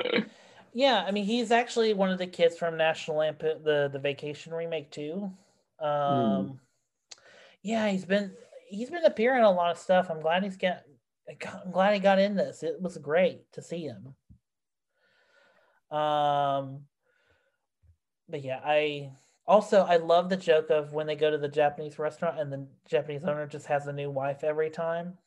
yeah. 0.73 1.05
I 1.07 1.11
mean, 1.11 1.25
he's 1.25 1.51
actually 1.51 1.93
one 1.93 2.11
of 2.11 2.19
the 2.19 2.27
kids 2.27 2.57
from 2.57 2.79
National 2.79 3.19
Lampoon, 3.19 3.63
the 3.65 3.91
the 3.93 3.99
Vacation 3.99 4.55
remake 4.55 4.91
too. 4.91 5.31
Um, 5.79 6.61
yeah, 7.63 7.89
he's 7.89 8.05
been 8.05 8.35
he's 8.73 8.91
been 8.91 9.05
appearing 9.05 9.41
in 9.41 9.45
a 9.45 9.51
lot 9.51 9.71
of 9.71 9.79
stuff. 9.79 10.11
I'm 10.11 10.21
glad 10.21 10.43
he's 10.43 10.57
got. 10.57 10.83
I'm 11.29 11.71
glad 11.71 11.95
he 11.95 12.01
got 12.01 12.19
in 12.19 12.35
this. 12.35 12.63
It 12.63 12.81
was 12.81 12.99
great 12.99 13.51
to 13.53 13.63
see 13.63 13.85
him. 13.85 14.15
Um, 15.97 16.83
but 18.29 18.43
yeah, 18.43 18.61
I 18.65 19.13
also 19.47 19.83
I 19.83 19.97
love 19.97 20.29
the 20.29 20.37
joke 20.37 20.71
of 20.71 20.93
when 20.93 21.07
they 21.07 21.17
go 21.17 21.31
to 21.31 21.39
the 21.39 21.49
Japanese 21.49 21.99
restaurant 21.99 22.41
and 22.41 22.53
the 22.53 22.67
Japanese 22.89 23.25
owner 23.25 23.47
just 23.47 23.67
has 23.67 23.87
a 23.87 23.93
new 23.93 24.11
wife 24.11 24.45
every 24.45 24.71
time 24.71 25.19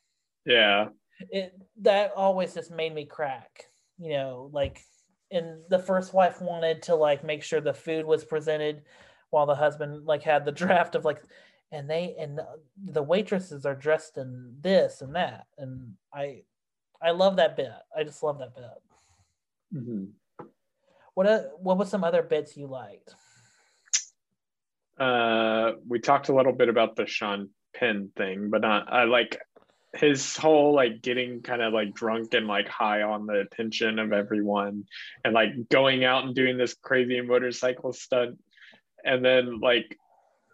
Yeah, 0.46 0.90
it 1.30 1.54
that 1.82 2.12
always 2.16 2.54
just 2.54 2.72
made 2.72 2.94
me 2.94 3.06
crack 3.06 3.66
you 3.98 4.12
know 4.12 4.50
like 4.54 4.82
and 5.32 5.62
the 5.70 5.80
first 5.80 6.14
wife 6.14 6.42
wanted 6.42 6.82
to 6.84 6.96
like 6.96 7.24
make 7.24 7.44
sure 7.44 7.62
the 7.62 7.74
food 7.74 8.06
was 8.06 8.24
presented 8.24 8.84
while 9.30 9.46
the 9.46 9.56
husband 9.56 10.06
like 10.06 10.24
had 10.24 10.46
the 10.46 10.52
draft 10.64 10.96
of 10.96 11.06
like 11.06 11.22
and 11.72 11.90
they 11.90 12.16
and 12.20 12.40
the 12.86 13.04
waitresses 13.04 13.66
are 13.66 13.76
dressed 13.76 14.18
in 14.18 14.56
this 14.62 15.02
and 15.02 15.16
that 15.16 15.46
and 15.58 15.94
i 16.14 16.42
i 17.02 17.12
love 17.12 17.36
that 17.36 17.56
bit 17.56 17.72
i 17.98 18.04
just 18.04 18.22
love 18.24 18.40
that 18.40 18.56
bit 18.56 18.64
Mhm. 19.74 20.12
what 21.16 21.26
a, 21.28 21.50
what 21.58 21.78
was 21.78 21.90
some 21.90 22.04
other 22.04 22.22
bits 22.24 22.56
you 22.56 22.68
liked 22.68 23.16
uh, 24.98 25.74
we 25.88 26.00
talked 26.00 26.30
a 26.30 26.34
little 26.34 26.54
bit 26.54 26.70
about 26.70 26.96
the 26.96 27.06
Sean 27.06 27.50
Penn 27.76 28.12
thing, 28.16 28.50
but 28.50 28.62
not. 28.62 28.92
I 28.92 29.04
like 29.04 29.38
his 29.94 30.38
whole 30.38 30.74
like 30.74 31.02
getting 31.02 31.42
kind 31.42 31.62
of 31.62 31.74
like 31.74 31.94
drunk 31.94 32.34
and 32.34 32.48
like 32.48 32.70
high 32.70 33.02
on 33.02 33.26
the 33.26 33.42
attention 33.42 34.00
of 34.00 34.14
everyone, 34.14 34.86
and 35.26 35.34
like 35.34 35.50
going 35.70 36.06
out 36.06 36.24
and 36.24 36.34
doing 36.34 36.58
this 36.58 36.76
crazy 36.82 37.20
motorcycle 37.20 37.92
stunt, 37.92 38.40
and 39.04 39.26
then 39.26 39.60
like. 39.60 39.98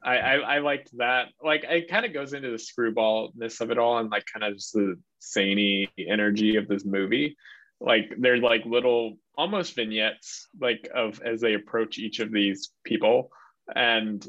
I, 0.03 0.17
I, 0.17 0.35
I 0.35 0.57
liked 0.59 0.97
that. 0.97 1.29
Like 1.43 1.63
it 1.63 1.89
kind 1.89 2.05
of 2.05 2.13
goes 2.13 2.33
into 2.33 2.49
the 2.49 2.57
screwballness 2.57 3.61
of 3.61 3.71
it 3.71 3.77
all 3.77 3.99
and 3.99 4.09
like 4.09 4.25
kind 4.31 4.43
of 4.43 4.55
just 4.55 4.73
the 4.73 4.99
zany 5.23 5.89
energy 5.97 6.55
of 6.55 6.67
this 6.67 6.85
movie. 6.85 7.37
Like 7.79 8.13
they're 8.17 8.37
like 8.37 8.65
little 8.65 9.17
almost 9.37 9.75
vignettes 9.75 10.47
like 10.59 10.89
of 10.93 11.21
as 11.21 11.41
they 11.41 11.53
approach 11.53 11.97
each 11.97 12.19
of 12.19 12.31
these 12.31 12.69
people 12.83 13.31
and 13.75 14.25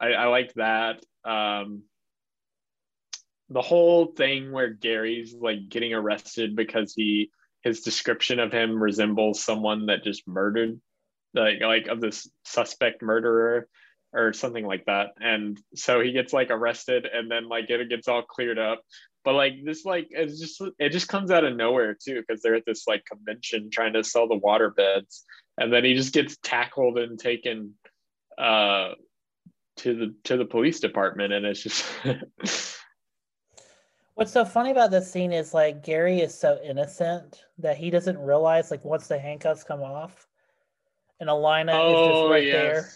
I, 0.00 0.12
I 0.12 0.26
like 0.26 0.52
that. 0.54 1.02
Um, 1.24 1.82
the 3.48 3.62
whole 3.62 4.06
thing 4.06 4.52
where 4.52 4.70
Gary's 4.70 5.34
like 5.34 5.68
getting 5.68 5.94
arrested 5.94 6.56
because 6.56 6.94
he 6.94 7.30
his 7.62 7.80
description 7.80 8.38
of 8.38 8.52
him 8.52 8.80
resembles 8.80 9.42
someone 9.42 9.86
that 9.86 10.04
just 10.04 10.26
murdered, 10.28 10.80
like 11.34 11.60
like 11.60 11.86
of 11.86 12.00
this 12.00 12.28
suspect 12.44 13.02
murderer 13.02 13.68
or 14.16 14.32
something 14.32 14.66
like 14.66 14.84
that, 14.86 15.10
and 15.20 15.60
so 15.74 16.00
he 16.00 16.12
gets 16.12 16.32
like 16.32 16.50
arrested, 16.50 17.06
and 17.06 17.30
then 17.30 17.48
like 17.48 17.70
it 17.70 17.88
gets 17.88 18.08
all 18.08 18.22
cleared 18.22 18.58
up. 18.58 18.82
But 19.24 19.34
like 19.34 19.54
this, 19.64 19.84
like 19.84 20.08
it's 20.10 20.40
just 20.40 20.62
it 20.78 20.90
just 20.90 21.08
comes 21.08 21.30
out 21.30 21.44
of 21.44 21.54
nowhere 21.54 21.94
too, 21.94 22.22
because 22.26 22.42
they're 22.42 22.54
at 22.54 22.64
this 22.66 22.86
like 22.86 23.04
convention 23.04 23.70
trying 23.70 23.92
to 23.92 24.02
sell 24.02 24.26
the 24.26 24.36
water 24.36 24.70
beds, 24.70 25.24
and 25.58 25.72
then 25.72 25.84
he 25.84 25.94
just 25.94 26.14
gets 26.14 26.36
tackled 26.42 26.98
and 26.98 27.18
taken 27.18 27.74
uh 28.38 28.92
to 29.76 29.94
the 29.94 30.14
to 30.24 30.36
the 30.36 30.44
police 30.44 30.80
department. 30.80 31.32
And 31.32 31.44
it's 31.44 31.62
just 31.62 31.84
what's 34.16 34.32
so 34.32 34.46
funny 34.46 34.70
about 34.70 34.90
this 34.90 35.10
scene 35.10 35.32
is 35.32 35.54
like 35.54 35.84
gary 35.84 36.20
is 36.20 36.36
so 36.36 36.58
innocent 36.64 37.44
that 37.58 37.76
he 37.76 37.90
doesn't 37.90 38.18
realize 38.18 38.70
like 38.70 38.84
once 38.84 39.06
the 39.06 39.18
handcuffs 39.18 39.62
come 39.62 39.82
off 39.82 40.26
and 41.20 41.28
alina 41.28 41.72
is 41.72 42.08
just 42.08 42.30
right 42.30 42.50
there 42.50 42.88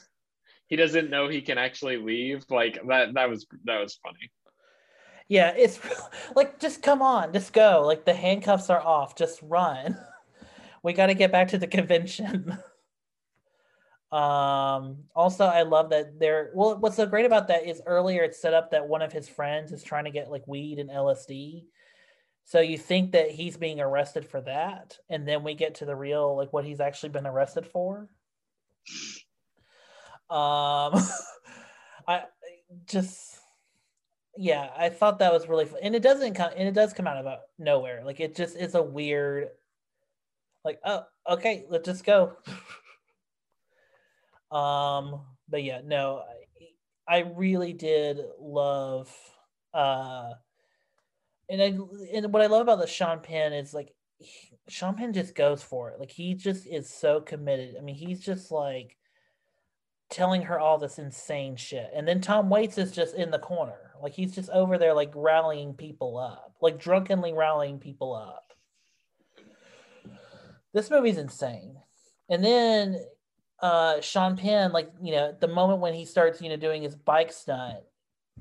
he 0.70 0.76
doesn't 0.76 1.10
know 1.10 1.28
he 1.28 1.42
can 1.42 1.58
actually 1.58 1.98
leave 1.98 2.44
like 2.48 2.78
that 2.88 3.12
that 3.12 3.28
was 3.28 3.46
that 3.64 3.80
was 3.80 3.98
funny 4.02 4.30
Yeah, 5.28 5.52
it's 5.56 5.78
like 6.34 6.58
just 6.58 6.82
come 6.82 7.02
on, 7.02 7.32
just 7.32 7.52
go. 7.52 7.84
Like 7.86 8.04
the 8.04 8.14
handcuffs 8.14 8.68
are 8.68 8.80
off, 8.80 9.14
just 9.14 9.40
run. 9.42 9.98
We 10.82 10.94
got 10.94 11.08
to 11.08 11.14
get 11.14 11.30
back 11.30 11.48
to 11.48 11.58
the 11.58 11.66
convention. 11.66 12.56
um 14.12 15.04
also 15.14 15.44
I 15.44 15.62
love 15.62 15.90
that 15.90 16.18
they're 16.18 16.50
well 16.54 16.78
what's 16.78 16.96
so 16.96 17.06
great 17.06 17.26
about 17.26 17.48
that 17.48 17.66
is 17.66 17.82
earlier 17.86 18.22
it's 18.22 18.40
set 18.40 18.54
up 18.54 18.70
that 18.70 18.88
one 18.88 19.02
of 19.02 19.12
his 19.12 19.28
friends 19.28 19.72
is 19.72 19.84
trying 19.84 20.06
to 20.06 20.10
get 20.10 20.30
like 20.30 20.48
weed 20.48 20.78
and 20.78 20.88
LSD. 20.88 21.66
So 22.44 22.60
you 22.60 22.78
think 22.78 23.12
that 23.12 23.30
he's 23.30 23.58
being 23.58 23.78
arrested 23.78 24.24
for 24.26 24.40
that 24.40 24.96
and 25.10 25.28
then 25.28 25.44
we 25.44 25.54
get 25.54 25.76
to 25.76 25.84
the 25.84 25.94
real 25.94 26.34
like 26.34 26.52
what 26.52 26.64
he's 26.64 26.80
actually 26.80 27.10
been 27.10 27.26
arrested 27.26 27.66
for. 27.66 28.08
Um 30.30 31.02
I 32.08 32.22
just 32.86 33.38
yeah, 34.36 34.70
I 34.76 34.88
thought 34.88 35.18
that 35.18 35.32
was 35.32 35.48
really 35.48 35.66
fun. 35.66 35.80
And 35.82 35.94
it 35.94 36.02
doesn't 36.02 36.34
come 36.34 36.50
and 36.56 36.68
it 36.68 36.74
does 36.74 36.92
come 36.92 37.06
out 37.06 37.16
of 37.16 37.26
uh, 37.26 37.36
nowhere. 37.58 38.02
Like 38.04 38.20
it 38.20 38.36
just 38.36 38.56
is 38.56 38.74
a 38.74 38.82
weird 38.82 39.48
like, 40.64 40.78
oh, 40.84 41.04
okay, 41.28 41.64
let's 41.68 41.86
just 41.86 42.04
go. 42.04 42.36
um, 44.56 45.22
but 45.48 45.62
yeah, 45.62 45.80
no, 45.84 46.22
I, 47.08 47.16
I 47.16 47.18
really 47.36 47.72
did 47.72 48.20
love 48.38 49.10
uh 49.72 50.30
and 51.48 51.60
I 51.60 51.76
and 52.14 52.32
what 52.32 52.42
I 52.42 52.46
love 52.46 52.62
about 52.62 52.78
the 52.78 52.86
Sean 52.86 53.20
Penn 53.20 53.52
is 53.52 53.74
like 53.74 53.92
he- 54.18 54.56
Sean 54.68 54.94
Penn 54.94 55.12
just 55.12 55.34
goes 55.34 55.62
for 55.62 55.90
it. 55.90 55.98
Like 55.98 56.10
he 56.12 56.34
just 56.34 56.66
is 56.66 56.88
so 56.88 57.20
committed. 57.20 57.74
I 57.76 57.82
mean, 57.82 57.96
he's 57.96 58.20
just 58.20 58.52
like 58.52 58.96
telling 60.10 60.42
her 60.42 60.58
all 60.58 60.76
this 60.76 60.98
insane 60.98 61.56
shit. 61.56 61.90
And 61.94 62.06
then 62.06 62.20
Tom 62.20 62.50
Waits 62.50 62.78
is 62.78 62.92
just 62.92 63.14
in 63.14 63.30
the 63.30 63.38
corner. 63.38 63.92
Like 64.02 64.12
he's 64.12 64.34
just 64.34 64.50
over 64.50 64.76
there 64.76 64.94
like 64.94 65.12
rallying 65.14 65.74
people 65.74 66.18
up. 66.18 66.54
Like 66.60 66.78
drunkenly 66.78 67.32
rallying 67.32 67.78
people 67.78 68.14
up. 68.14 68.52
This 70.74 70.90
movie's 70.90 71.18
insane. 71.18 71.76
And 72.28 72.44
then 72.44 72.98
uh 73.60 74.00
Sean 74.00 74.36
Penn, 74.36 74.72
like, 74.72 74.90
you 75.00 75.12
know, 75.12 75.34
the 75.38 75.48
moment 75.48 75.80
when 75.80 75.94
he 75.94 76.04
starts, 76.04 76.42
you 76.42 76.48
know, 76.48 76.56
doing 76.56 76.82
his 76.82 76.96
bike 76.96 77.32
stunt, 77.32 77.78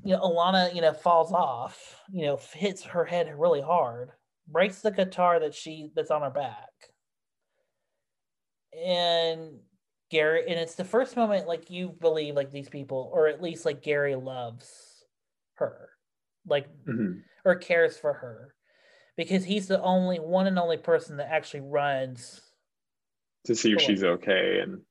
you 0.03 0.13
know, 0.13 0.21
Alana, 0.21 0.73
you 0.73 0.81
know, 0.81 0.93
falls 0.93 1.31
off, 1.31 1.95
you 2.11 2.25
know, 2.25 2.39
hits 2.53 2.83
her 2.83 3.05
head 3.05 3.31
really 3.37 3.61
hard, 3.61 4.11
breaks 4.47 4.81
the 4.81 4.91
guitar 4.91 5.39
that 5.39 5.53
she 5.53 5.91
that's 5.95 6.11
on 6.11 6.21
her 6.21 6.29
back. 6.29 6.69
And 8.73 9.59
Gary, 10.09 10.43
and 10.47 10.59
it's 10.59 10.75
the 10.75 10.83
first 10.85 11.15
moment 11.15 11.47
like 11.47 11.69
you 11.69 11.89
believe 11.99 12.35
like 12.35 12.51
these 12.51 12.69
people, 12.69 13.09
or 13.13 13.27
at 13.27 13.41
least 13.41 13.65
like 13.65 13.81
Gary 13.81 14.15
loves 14.15 15.05
her, 15.55 15.91
like 16.47 16.67
Mhm. 16.85 17.23
or 17.45 17.55
cares 17.55 17.97
for 17.97 18.13
her, 18.13 18.55
because 19.15 19.45
he's 19.45 19.67
the 19.67 19.81
only 19.81 20.19
one 20.19 20.47
and 20.47 20.57
only 20.57 20.77
person 20.77 21.17
that 21.17 21.31
actually 21.31 21.61
runs. 21.61 22.41
to 23.45 23.55
see 23.55 23.71
if 23.71 23.81
she's 23.81 24.03
okay 24.03 24.59
and 24.59 24.83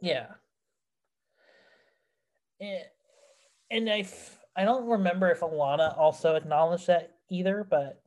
Yeah. 0.00 0.34
And, 2.60 2.84
and 3.70 3.90
I, 3.90 4.06
I 4.56 4.64
don't 4.64 4.86
remember 4.86 5.30
if 5.30 5.40
Alana 5.40 5.96
also 5.98 6.34
acknowledged 6.34 6.86
that 6.86 7.18
either, 7.28 7.62
but 7.62 8.02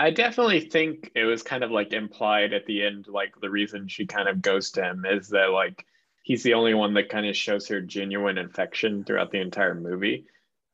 I 0.00 0.08
definitely 0.08 0.60
think 0.60 1.12
it 1.14 1.24
was 1.24 1.42
kind 1.42 1.62
of 1.62 1.70
like 1.70 1.92
implied 1.92 2.54
at 2.54 2.64
the 2.64 2.86
end, 2.86 3.06
like 3.06 3.34
the 3.38 3.50
reason 3.50 3.86
she 3.86 4.06
kind 4.06 4.30
of 4.30 4.40
goes 4.40 4.70
to 4.70 4.82
him 4.82 5.04
is 5.04 5.28
that 5.28 5.50
like 5.50 5.84
he's 6.22 6.42
the 6.42 6.54
only 6.54 6.72
one 6.72 6.94
that 6.94 7.10
kind 7.10 7.26
of 7.26 7.36
shows 7.36 7.68
her 7.68 7.82
genuine 7.82 8.38
affection 8.38 9.04
throughout 9.04 9.30
the 9.30 9.42
entire 9.42 9.74
movie. 9.74 10.24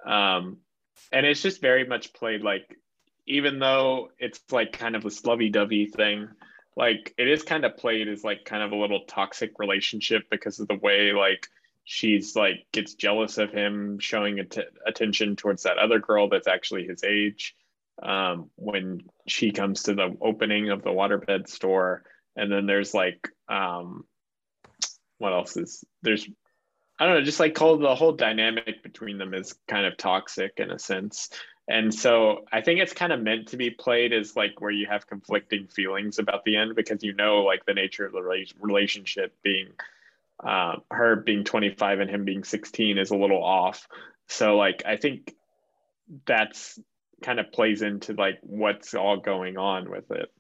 Um, 0.04 0.58
and 1.10 1.26
it's 1.26 1.42
just 1.42 1.60
very 1.60 1.84
much 1.84 2.12
played 2.12 2.42
like, 2.42 2.78
even 3.26 3.58
though 3.58 4.10
it's 4.20 4.40
like 4.52 4.70
kind 4.70 4.94
of 4.94 5.02
this 5.02 5.24
lovey 5.24 5.48
dovey 5.48 5.86
thing, 5.86 6.28
like 6.76 7.12
it 7.18 7.26
is 7.26 7.42
kind 7.42 7.64
of 7.64 7.76
played 7.76 8.06
as 8.06 8.22
like 8.22 8.44
kind 8.44 8.62
of 8.62 8.70
a 8.70 8.76
little 8.76 9.06
toxic 9.08 9.58
relationship 9.58 10.30
because 10.30 10.60
of 10.60 10.68
the 10.68 10.76
way 10.76 11.10
like 11.10 11.48
she's 11.82 12.36
like 12.36 12.64
gets 12.70 12.94
jealous 12.94 13.38
of 13.38 13.50
him 13.50 13.98
showing 13.98 14.38
att- 14.38 14.72
attention 14.86 15.34
towards 15.34 15.64
that 15.64 15.78
other 15.78 15.98
girl 15.98 16.28
that's 16.28 16.46
actually 16.46 16.86
his 16.86 17.02
age 17.02 17.56
um, 18.02 18.50
when 18.56 19.02
she 19.26 19.52
comes 19.52 19.84
to 19.84 19.94
the 19.94 20.16
opening 20.20 20.70
of 20.70 20.82
the 20.82 20.90
waterbed 20.90 21.48
store. 21.48 22.02
And 22.36 22.50
then 22.52 22.66
there's 22.66 22.94
like, 22.94 23.28
um, 23.48 24.04
what 25.18 25.32
else 25.32 25.56
is 25.56 25.84
there's, 26.02 26.28
I 26.98 27.06
don't 27.06 27.14
know, 27.14 27.24
just 27.24 27.40
like 27.40 27.54
called 27.54 27.82
the 27.82 27.94
whole 27.94 28.12
dynamic 28.12 28.82
between 28.82 29.18
them 29.18 29.34
is 29.34 29.54
kind 29.68 29.86
of 29.86 29.96
toxic 29.96 30.54
in 30.58 30.70
a 30.70 30.78
sense. 30.78 31.30
And 31.68 31.92
so 31.92 32.44
I 32.52 32.60
think 32.60 32.80
it's 32.80 32.92
kind 32.92 33.12
of 33.12 33.20
meant 33.20 33.48
to 33.48 33.56
be 33.56 33.70
played 33.70 34.12
as 34.12 34.36
like 34.36 34.60
where 34.60 34.70
you 34.70 34.86
have 34.86 35.06
conflicting 35.06 35.66
feelings 35.66 36.18
about 36.18 36.44
the 36.44 36.56
end 36.56 36.76
because 36.76 37.02
you 37.02 37.12
know, 37.12 37.42
like 37.42 37.64
the 37.66 37.74
nature 37.74 38.06
of 38.06 38.12
the 38.12 38.22
relationship 38.60 39.34
being 39.42 39.68
uh, 40.44 40.76
her 40.90 41.16
being 41.16 41.44
25 41.44 42.00
and 42.00 42.10
him 42.10 42.24
being 42.24 42.44
16 42.44 42.98
is 42.98 43.10
a 43.10 43.16
little 43.16 43.42
off. 43.42 43.88
So, 44.28 44.56
like, 44.56 44.82
I 44.86 44.96
think 44.96 45.34
that's 46.26 46.78
kind 47.22 47.40
of 47.40 47.52
plays 47.52 47.82
into 47.82 48.12
like 48.14 48.38
what's 48.42 48.94
all 48.94 49.18
going 49.18 49.56
on 49.56 49.90
with 49.90 50.10
it. 50.10 50.30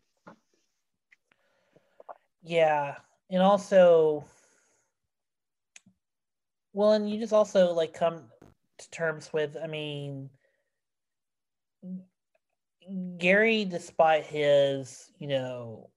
yeah. 2.46 2.94
And 3.28 3.42
also, 3.42 4.24
well, 6.72 6.92
and 6.92 7.10
you 7.10 7.18
just 7.18 7.32
also 7.32 7.72
like 7.72 7.92
come 7.92 8.22
to 8.78 8.90
terms 8.90 9.32
with, 9.32 9.56
I 9.62 9.66
mean, 9.66 10.30
Gary, 13.18 13.64
despite 13.64 14.24
his, 14.24 15.10
you 15.18 15.26
know, 15.26 15.90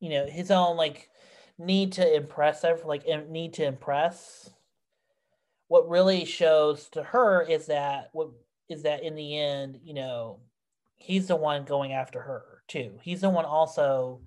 you 0.00 0.08
know, 0.08 0.26
his 0.26 0.50
own 0.50 0.78
like 0.78 1.10
need 1.58 1.92
to 1.92 2.16
impress, 2.16 2.64
like 2.84 3.04
need 3.28 3.52
to 3.54 3.66
impress. 3.66 4.48
What 5.68 5.90
really 5.90 6.24
shows 6.24 6.88
to 6.90 7.02
her 7.02 7.42
is 7.42 7.66
that 7.66 8.08
what 8.12 8.30
is 8.70 8.82
that 8.82 9.02
in 9.02 9.14
the 9.14 9.38
end, 9.38 9.80
you 9.82 9.94
know, 9.94 10.38
he's 10.96 11.26
the 11.26 11.36
one 11.36 11.64
going 11.64 11.92
after 11.92 12.20
her 12.20 12.62
too. 12.68 12.98
He's 13.02 13.20
the 13.20 13.30
one 13.30 13.44
also 13.44 14.20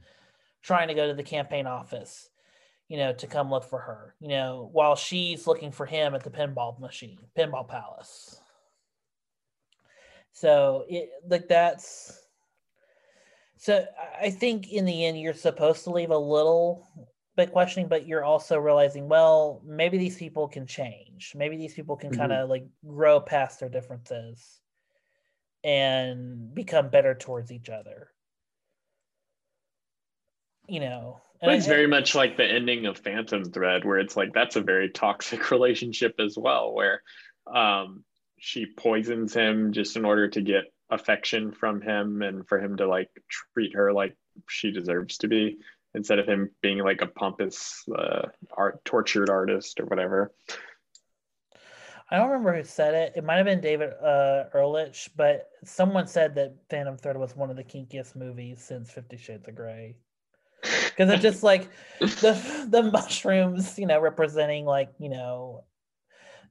trying 0.61 0.89
to 0.89 0.93
go 0.93 1.07
to 1.07 1.13
the 1.13 1.23
campaign 1.23 1.65
office, 1.65 2.29
you 2.87 2.97
know, 2.97 3.13
to 3.13 3.27
come 3.27 3.49
look 3.49 3.63
for 3.63 3.79
her, 3.79 4.15
you 4.19 4.27
know, 4.27 4.69
while 4.71 4.95
she's 4.95 5.47
looking 5.47 5.71
for 5.71 5.85
him 5.85 6.13
at 6.13 6.23
the 6.23 6.29
pinball 6.29 6.79
machine, 6.79 7.19
pinball 7.37 7.67
palace. 7.67 8.39
So 10.33 10.85
it 10.89 11.09
like 11.27 11.47
that's 11.47 12.19
so 13.57 13.85
I- 14.19 14.31
think 14.31 14.73
in 14.73 14.83
the 14.83 15.05
end 15.05 15.19
you're 15.19 15.33
supposed 15.33 15.83
to 15.85 15.91
leave 15.91 16.09
a 16.09 16.17
little 16.17 16.87
bit 17.35 17.51
questioning, 17.51 17.87
but 17.87 18.07
you're 18.07 18.23
also 18.23 18.57
realizing, 18.59 19.09
well, 19.09 19.61
maybe 19.65 19.97
these 19.97 20.17
people 20.17 20.47
can 20.47 20.67
change. 20.67 21.33
Maybe 21.35 21.57
these 21.57 21.73
people 21.73 21.95
can 21.95 22.11
Mhm. 22.11 22.17
kind 22.17 22.31
of 22.31 22.49
like 22.49 22.65
grow 22.85 23.19
past 23.19 23.59
their 23.59 23.69
differences 23.69 24.61
and 25.63 26.53
become 26.53 26.89
better 26.89 27.15
towards 27.15 27.51
each 27.51 27.69
other. 27.69 28.11
You 30.67 30.79
know, 30.79 31.21
But 31.41 31.55
it's 31.55 31.67
very 31.67 31.87
much 31.87 32.15
like 32.15 32.37
the 32.37 32.45
ending 32.45 32.85
of 32.85 32.97
Phantom 32.97 33.43
Thread, 33.43 33.83
where 33.83 33.97
it's 33.97 34.15
like 34.15 34.31
that's 34.33 34.55
a 34.55 34.61
very 34.61 34.89
toxic 34.89 35.51
relationship 35.51 36.15
as 36.19 36.37
well, 36.37 36.73
where 36.73 37.03
um, 37.47 38.05
she 38.39 38.65
poisons 38.65 39.33
him 39.33 39.73
just 39.73 39.97
in 39.97 40.05
order 40.05 40.29
to 40.29 40.41
get 40.41 40.65
affection 40.89 41.51
from 41.51 41.81
him 41.81 42.21
and 42.21 42.47
for 42.47 42.59
him 42.59 42.77
to 42.77 42.87
like 42.87 43.09
treat 43.27 43.75
her 43.75 43.91
like 43.91 44.15
she 44.47 44.71
deserves 44.71 45.17
to 45.17 45.27
be 45.27 45.57
instead 45.95 46.19
of 46.19 46.27
him 46.27 46.49
being 46.61 46.79
like 46.79 47.01
a 47.01 47.07
pompous 47.07 47.83
uh, 47.95 48.27
art 48.55 48.83
tortured 48.85 49.29
artist 49.29 49.79
or 49.79 49.85
whatever. 49.85 50.33
I 52.09 52.17
don't 52.17 52.29
remember 52.29 52.55
who 52.55 52.63
said 52.63 52.93
it. 52.93 53.13
It 53.15 53.23
might 53.23 53.37
have 53.37 53.45
been 53.45 53.61
David 53.61 53.91
uh, 53.93 54.43
Ehrlich, 54.53 55.09
but 55.15 55.49
someone 55.63 56.05
said 56.05 56.35
that 56.35 56.55
Phantom 56.69 56.97
Thread 56.97 57.17
was 57.17 57.35
one 57.35 57.49
of 57.49 57.55
the 57.55 57.63
kinkiest 57.63 58.15
movies 58.15 58.63
since 58.63 58.91
Fifty 58.91 59.17
Shades 59.17 59.47
of 59.47 59.55
Grey. 59.55 59.95
Because 60.61 61.09
it's 61.09 61.21
just 61.21 61.43
like 61.43 61.69
the 61.99 62.67
the 62.69 62.83
mushrooms, 62.83 63.79
you 63.79 63.87
know, 63.87 63.99
representing 63.99 64.65
like 64.65 64.89
you 64.99 65.09
know, 65.09 65.63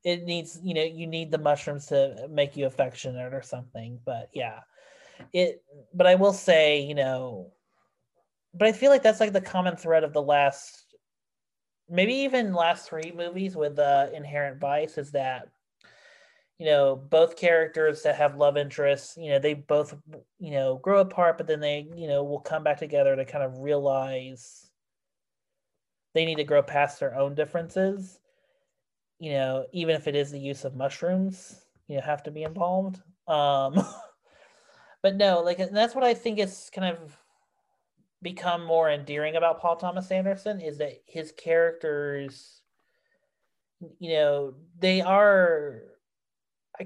it 0.05 0.25
needs 0.25 0.59
you 0.63 0.75
know 0.75 0.83
you 0.83 1.07
need 1.07 1.31
the 1.31 1.39
mushrooms 1.39 1.87
to 1.87 2.27
make 2.29 2.57
you 2.57 2.67
affectionate 2.67 3.33
or 3.33 3.43
something. 3.43 4.01
But 4.05 4.31
yeah, 4.35 4.61
it. 5.33 5.63
But 5.95 6.07
I 6.07 6.17
will 6.17 6.33
say, 6.33 6.81
you 6.81 6.95
know, 6.95 7.53
but 8.55 8.69
I 8.69 8.73
feel 8.73 8.91
like 8.91 9.03
that's 9.03 9.21
like 9.21 9.33
the 9.33 9.41
common 9.41 9.77
thread 9.77 10.05
of 10.05 10.13
the 10.13 10.23
last 10.23 10.87
maybe 11.89 12.15
even 12.15 12.55
last 12.55 12.89
three 12.89 13.13
movies 13.15 13.57
with 13.57 13.79
uh, 13.79 14.09
Inherent 14.15 14.59
Vice 14.59 14.99
is 14.99 15.13
that 15.13 15.49
you 16.59 16.67
know 16.67 16.97
both 16.97 17.37
characters 17.37 18.03
that 18.03 18.17
have 18.17 18.37
love 18.37 18.57
interests 18.57 19.17
you 19.17 19.31
know 19.31 19.39
they 19.39 19.55
both 19.55 19.95
you 20.39 20.53
know 20.53 20.77
grow 20.77 21.01
apart 21.01 21.37
but 21.37 21.47
then 21.47 21.61
they 21.61 21.89
you 21.97 22.07
know 22.07 22.23
will 22.23 22.41
come 22.41 22.63
back 22.63 22.79
together 22.79 23.17
to 23.17 23.25
kind 23.25 23.43
of 23.43 23.59
realize 23.59 24.71
they 26.15 26.25
need 26.25 26.37
to 26.37 26.45
grow 26.45 26.63
past 26.63 27.01
their 27.01 27.17
own 27.17 27.35
differences 27.35 28.21
you 29.19 29.33
know 29.33 29.67
even 29.73 29.97
if 29.97 30.07
it 30.07 30.15
is 30.15 30.31
the 30.31 30.39
use 30.39 30.65
of 30.65 30.77
mushrooms 30.77 31.65
you 31.89 31.97
know 31.97 32.03
have 32.03 32.23
to 32.23 32.31
be 32.31 32.43
involved. 32.45 33.01
Um 33.27 33.75
but 35.03 35.17
no 35.17 35.41
like 35.41 35.59
that's 35.73 35.97
what 35.97 36.05
i 36.05 36.15
think 36.15 36.39
is 36.39 36.71
kind 36.73 36.97
of 36.97 37.19
become 38.23 38.65
more 38.65 38.89
endearing 38.91 39.37
about 39.37 39.61
Paul 39.61 39.77
Thomas 39.77 40.11
Anderson 40.11 40.61
is 40.61 40.79
that 40.79 41.03
his 41.07 41.33
characters, 41.33 42.63
you 43.99 44.13
know, 44.13 44.55
they 44.79 45.01
are 45.01 45.83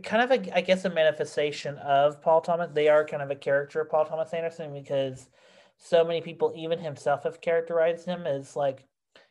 kind 0.03 0.23
of 0.23 0.31
a, 0.31 0.57
I 0.57 0.63
guess 0.63 0.85
a 0.85 0.91
manifestation 0.91 1.77
of 1.79 2.23
Paul 2.23 2.41
Thomas. 2.41 2.71
They 2.73 2.89
are 2.89 3.05
kind 3.05 3.23
of 3.23 3.31
a 3.31 3.37
character 3.37 3.81
of 3.81 3.91
Paul 3.91 4.07
Thomas 4.07 4.33
Anderson 4.33 4.73
because 4.73 5.29
so 5.79 6.05
many 6.05 6.21
people, 6.21 6.53
even 6.57 6.79
himself, 6.79 7.25
have 7.25 7.41
characterized 7.41 8.07
him 8.07 8.27
as 8.27 8.57
like 8.57 8.85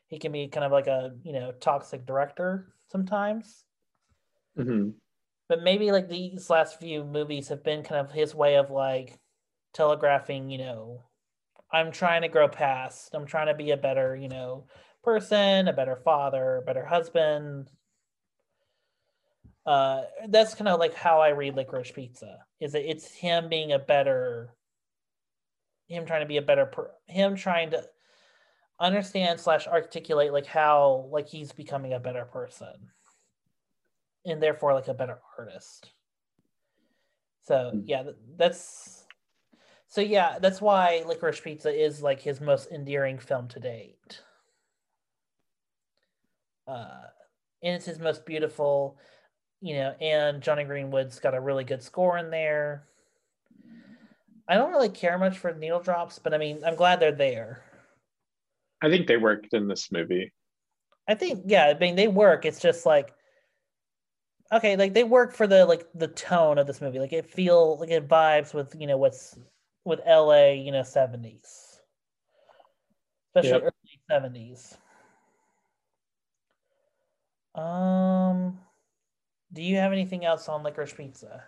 he 0.08 0.20
can 0.20 0.32
be 0.32 0.48
kind 0.48 0.64
of 0.64 0.72
like 0.72 0.88
a 0.88 1.12
you 1.24 1.34
know 1.34 1.52
toxic 1.54 2.06
director 2.06 2.74
sometimes. 2.92 3.66
Mhm. 4.58 4.94
But 5.48 5.64
maybe 5.64 5.92
like 5.92 6.10
these 6.10 6.50
last 6.50 6.80
few 6.80 7.04
movies 7.04 7.50
have 7.50 7.64
been 7.64 7.84
kind 7.84 8.02
of 8.02 8.12
his 8.12 8.34
way 8.34 8.56
of 8.56 8.70
like 8.72 9.20
telegraphing, 9.74 10.50
you 10.50 10.58
know, 10.58 11.04
I'm 11.72 11.92
trying 11.92 12.22
to 12.22 12.28
grow 12.30 12.48
past. 12.48 13.14
I'm 13.14 13.26
trying 13.26 13.48
to 13.48 13.54
be 13.54 13.72
a 13.72 13.78
better, 13.78 14.16
you 14.16 14.30
know, 14.30 14.68
person, 15.04 15.68
a 15.68 15.74
better 15.74 15.96
father, 15.98 16.58
a 16.58 16.62
better 16.62 16.86
husband. 16.86 17.70
uh 19.66 20.04
that's 20.30 20.54
kind 20.56 20.68
of 20.68 20.80
like 20.80 20.94
how 20.94 21.20
i 21.20 21.30
read 21.30 21.56
licorice 21.56 21.92
pizza 21.92 22.38
is 22.60 22.74
that 22.74 22.88
it's 22.90 23.12
him 23.12 23.50
being 23.50 23.72
a 23.72 23.80
better 23.80 24.54
him 25.88 26.06
trying 26.06 26.22
to 26.22 26.28
be 26.28 26.38
a 26.38 26.42
better 26.42 26.66
per, 26.68 26.92
him 27.08 27.36
trying 27.36 27.72
to 27.72 27.84
understand 28.80 29.40
slash 29.40 29.66
articulate 29.68 30.32
like 30.34 30.46
how 30.46 31.08
like 31.12 31.28
he's 31.28 31.52
becoming 31.52 31.94
a 31.94 32.00
better 32.00 32.26
person 32.26 32.74
and 34.26 34.42
therefore 34.42 34.74
like 34.74 34.88
a 34.88 34.94
better 34.94 35.20
artist 35.38 35.90
so 37.42 37.72
Hmm. 37.74 37.82
yeah 37.86 38.04
that's 38.38 39.05
so 39.96 40.02
yeah 40.02 40.38
that's 40.40 40.60
why 40.60 41.02
licorice 41.08 41.40
pizza 41.40 41.70
is 41.70 42.02
like 42.02 42.20
his 42.20 42.42
most 42.42 42.70
endearing 42.70 43.18
film 43.18 43.48
to 43.48 43.62
date 43.62 44.22
uh 46.68 47.04
and 47.64 47.76
it's 47.76 47.86
his 47.86 48.00
most 48.00 48.26
beautiful 48.26 48.98
you 49.62 49.76
know 49.76 49.96
and 50.02 50.42
Jonny 50.42 50.66
Greenwood's 50.66 51.20
got 51.20 51.34
a 51.34 51.40
really 51.40 51.64
good 51.64 51.82
score 51.82 52.18
in 52.18 52.30
there 52.30 52.84
i 54.50 54.56
don't 54.56 54.72
really 54.72 54.90
care 54.90 55.18
much 55.18 55.38
for 55.38 55.54
needle 55.54 55.80
drops 55.80 56.20
but 56.20 56.34
i 56.34 56.38
mean 56.38 56.62
i'm 56.66 56.76
glad 56.76 57.00
they're 57.00 57.14
there 57.14 57.64
I 58.82 58.90
think 58.90 59.08
they 59.08 59.18
worked 59.18 59.54
in 59.54 59.68
this 59.68 59.92
movie. 59.92 60.32
I 61.08 61.16
think 61.16 61.44
yeah, 61.48 61.66
I 61.66 61.80
mean 61.80 61.96
they 61.96 62.08
work. 62.08 62.46
It's 62.46 62.60
just 62.60 62.86
like 62.86 63.14
okay, 64.52 64.76
like 64.76 64.94
they 64.94 65.04
work 65.04 65.34
for 65.34 65.48
the 65.48 65.66
like 65.66 65.88
the 65.96 66.08
tone 66.08 66.58
of 66.58 66.68
this 66.68 66.82
movie. 66.82 67.00
Like 67.00 67.14
it 67.14 67.26
feel 67.26 67.78
like 67.80 67.90
it 67.90 68.08
vibes 68.08 68.54
with 68.54 68.76
you 68.78 68.86
know 68.86 68.98
what's 68.98 69.38
with 69.86 70.02
LA, 70.06 70.50
you 70.50 70.72
know, 70.72 70.84
seventies, 70.84 71.80
especially 73.30 73.52
Yep. 73.52 73.62
early 73.62 74.02
seventies. 74.10 74.78
Um, 77.54 78.60
do 79.54 79.62
you 79.62 79.78
have 79.78 79.94
anything 79.94 80.26
else 80.26 80.50
on 80.50 80.64
Licorice 80.64 80.94
Pizza? 80.94 81.44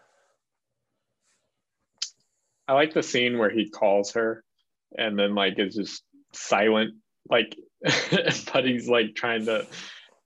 I 2.68 2.74
like 2.74 2.94
the 2.94 3.04
scene 3.04 3.38
where 3.38 3.50
he 3.50 3.70
calls 3.70 4.14
her 4.14 4.44
and 4.98 5.18
then 5.18 5.36
like 5.36 5.58
is 5.58 5.76
just 5.76 6.04
silent, 6.34 6.96
like 7.30 7.56
but 8.54 8.66
he's 8.66 8.88
like 8.88 9.16
trying 9.16 9.46
to 9.46 9.66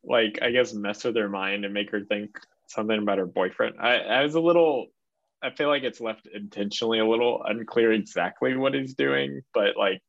like 0.04 0.39
I 0.41 0.52
guess 0.52 0.74
mess 0.74 1.04
with 1.04 1.15
her 1.15 1.30
mind 1.30 1.65
and 1.65 1.74
make 1.74 1.91
her 1.91 2.02
think 2.02 2.38
something 2.67 2.97
about 2.97 3.17
her 3.17 3.26
boyfriend. 3.26 3.76
I, 3.80 3.97
I 3.97 4.24
was 4.24 4.36
a 4.36 4.39
little 4.39 4.88
I 5.43 5.49
feel 5.49 5.69
like 5.69 5.84
it's 5.84 6.01
left 6.01 6.27
intentionally 6.27 6.99
a 6.99 7.06
little 7.06 7.41
unclear 7.43 7.91
exactly 7.91 8.56
what 8.56 8.73
he's 8.73 8.93
doing, 8.93 9.41
but 9.54 9.75
like 9.77 10.01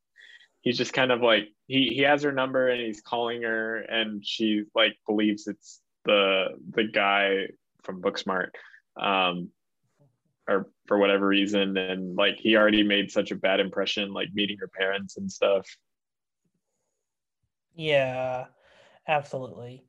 he's 0.61 0.79
just 0.79 0.93
kind 0.93 1.11
of 1.11 1.21
like 1.21 1.49
he 1.67 1.89
he 1.89 2.03
has 2.03 2.23
her 2.23 2.33
number 2.33 2.69
and 2.69 2.81
he's 2.81 3.01
calling 3.01 3.43
her 3.43 3.79
and 3.79 4.25
she 4.25 4.65
like 4.75 4.97
believes 5.07 5.47
it's 5.47 5.81
the 6.05 6.49
the 6.71 6.85
guy 6.85 7.47
from 7.83 8.03
Booksmart. 8.03 8.51
Um 9.01 9.51
or 10.49 10.69
for 10.87 10.99
whatever 10.99 11.27
reason 11.27 11.77
and 11.77 12.17
like 12.17 12.37
he 12.37 12.57
already 12.57 12.83
made 12.83 13.11
such 13.13 13.31
a 13.31 13.37
bad 13.37 13.61
impression 13.61 14.13
like 14.13 14.29
meeting 14.35 14.59
her 14.59 14.69
parents 14.69 15.17
and 15.17 15.31
stuff 15.31 15.65
Yeah, 17.75 18.47
absolutely. 19.09 19.85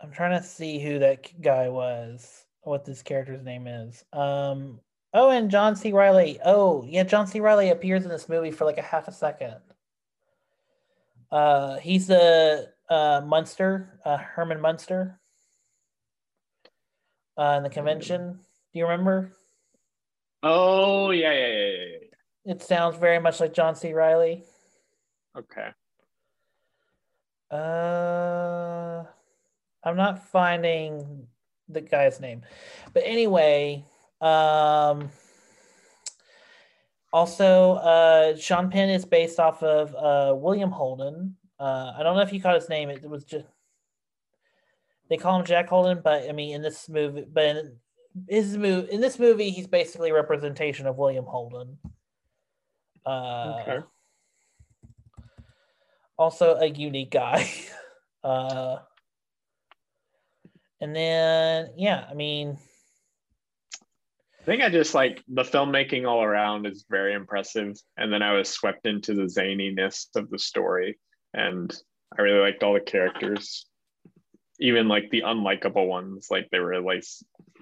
I'm 0.00 0.12
trying 0.12 0.40
to 0.40 0.46
see 0.46 0.78
who 0.78 1.00
that 1.00 1.40
guy 1.42 1.68
was, 1.68 2.46
what 2.62 2.84
this 2.84 3.02
character's 3.02 3.42
name 3.42 3.66
is. 3.66 4.04
Um, 4.12 4.80
oh, 5.14 5.30
and 5.30 5.50
John 5.50 5.76
C. 5.76 5.92
Reilly. 5.92 6.38
Oh, 6.44 6.84
yeah, 6.86 7.04
John 7.04 7.26
C. 7.26 7.40
Reilly 7.40 7.70
appears 7.70 8.04
in 8.04 8.08
this 8.08 8.28
movie 8.28 8.50
for 8.50 8.64
like 8.64 8.78
a 8.78 8.82
half 8.82 9.08
a 9.08 9.12
second. 9.12 9.56
Uh, 11.30 11.78
he's 11.78 12.06
the 12.06 12.72
uh, 12.88 13.22
Munster, 13.24 14.00
uh, 14.04 14.16
Herman 14.16 14.60
Munster, 14.60 15.20
uh, 17.38 17.54
in 17.56 17.62
the 17.62 17.70
convention. 17.70 18.40
Do 18.72 18.78
you 18.78 18.84
remember? 18.84 19.32
oh 20.42 21.10
yeah 21.10 21.32
yeah 21.32 21.46
yeah 21.46 21.56
yeah, 21.56 21.74
yeah. 22.44 22.52
It 22.52 22.62
sounds 22.62 22.96
very 22.96 23.18
much 23.18 23.40
like 23.40 23.52
John 23.52 23.74
C. 23.74 23.92
Reilly. 23.92 24.44
okay 25.36 25.68
Uh, 27.50 29.04
I'm 29.84 29.96
not 29.96 30.28
finding 30.28 31.26
the 31.72 31.80
guy's 31.80 32.20
name, 32.20 32.42
but 32.92 33.02
anyway, 33.04 33.84
um, 34.20 35.10
also, 37.12 37.74
uh, 37.74 38.36
Sean 38.36 38.70
Penn 38.70 38.88
is 38.88 39.04
based 39.04 39.40
off 39.40 39.62
of 39.62 39.94
uh 39.94 40.34
William 40.34 40.70
Holden. 40.70 41.36
Uh, 41.58 41.92
I 41.98 42.02
don't 42.02 42.16
know 42.16 42.22
if 42.22 42.32
you 42.32 42.40
caught 42.40 42.54
his 42.54 42.68
name. 42.68 42.88
It 42.88 43.08
was 43.08 43.24
just 43.24 43.46
they 45.08 45.16
call 45.16 45.38
him 45.38 45.44
Jack 45.44 45.68
Holden, 45.68 46.00
but 46.04 46.28
I 46.28 46.32
mean 46.32 46.54
in 46.54 46.62
this 46.62 46.88
movie, 46.88 47.26
but 47.30 47.44
in 47.44 47.76
his 48.28 48.56
move 48.56 48.88
in 48.90 49.00
this 49.00 49.18
movie, 49.18 49.50
he's 49.50 49.66
basically 49.66 50.10
a 50.10 50.14
representation 50.14 50.86
of 50.86 50.98
William 50.98 51.24
Holden. 51.24 51.78
Uh, 53.04 53.58
Okay. 53.60 53.78
Also 56.16 56.56
a 56.56 56.66
unique 56.66 57.10
guy. 57.10 57.50
uh, 58.24 58.76
and 60.80 60.94
then 60.94 61.70
yeah, 61.76 62.06
I 62.10 62.14
mean, 62.14 62.58
i 64.40 64.42
think 64.42 64.62
i 64.62 64.70
just 64.70 64.94
like 64.94 65.22
the 65.28 65.42
filmmaking 65.42 66.08
all 66.08 66.22
around 66.22 66.66
is 66.66 66.84
very 66.88 67.14
impressive. 67.14 67.76
And 67.96 68.12
then 68.12 68.22
i 68.22 68.32
was 68.32 68.48
swept 68.48 68.86
into 68.86 69.14
the 69.14 69.24
zaniness 69.24 70.06
of 70.16 70.30
the 70.30 70.38
story. 70.38 70.98
And 71.34 71.74
i 72.16 72.22
really 72.22 72.40
liked 72.40 72.62
all 72.62 72.74
the 72.74 72.80
characters 72.80 73.66
even 74.60 74.88
like 74.88 75.10
the 75.10 75.22
unlikable 75.22 75.88
ones. 75.88 76.28
Like 76.30 76.48
they 76.50 76.60
were 76.60 76.80
like 76.80 77.04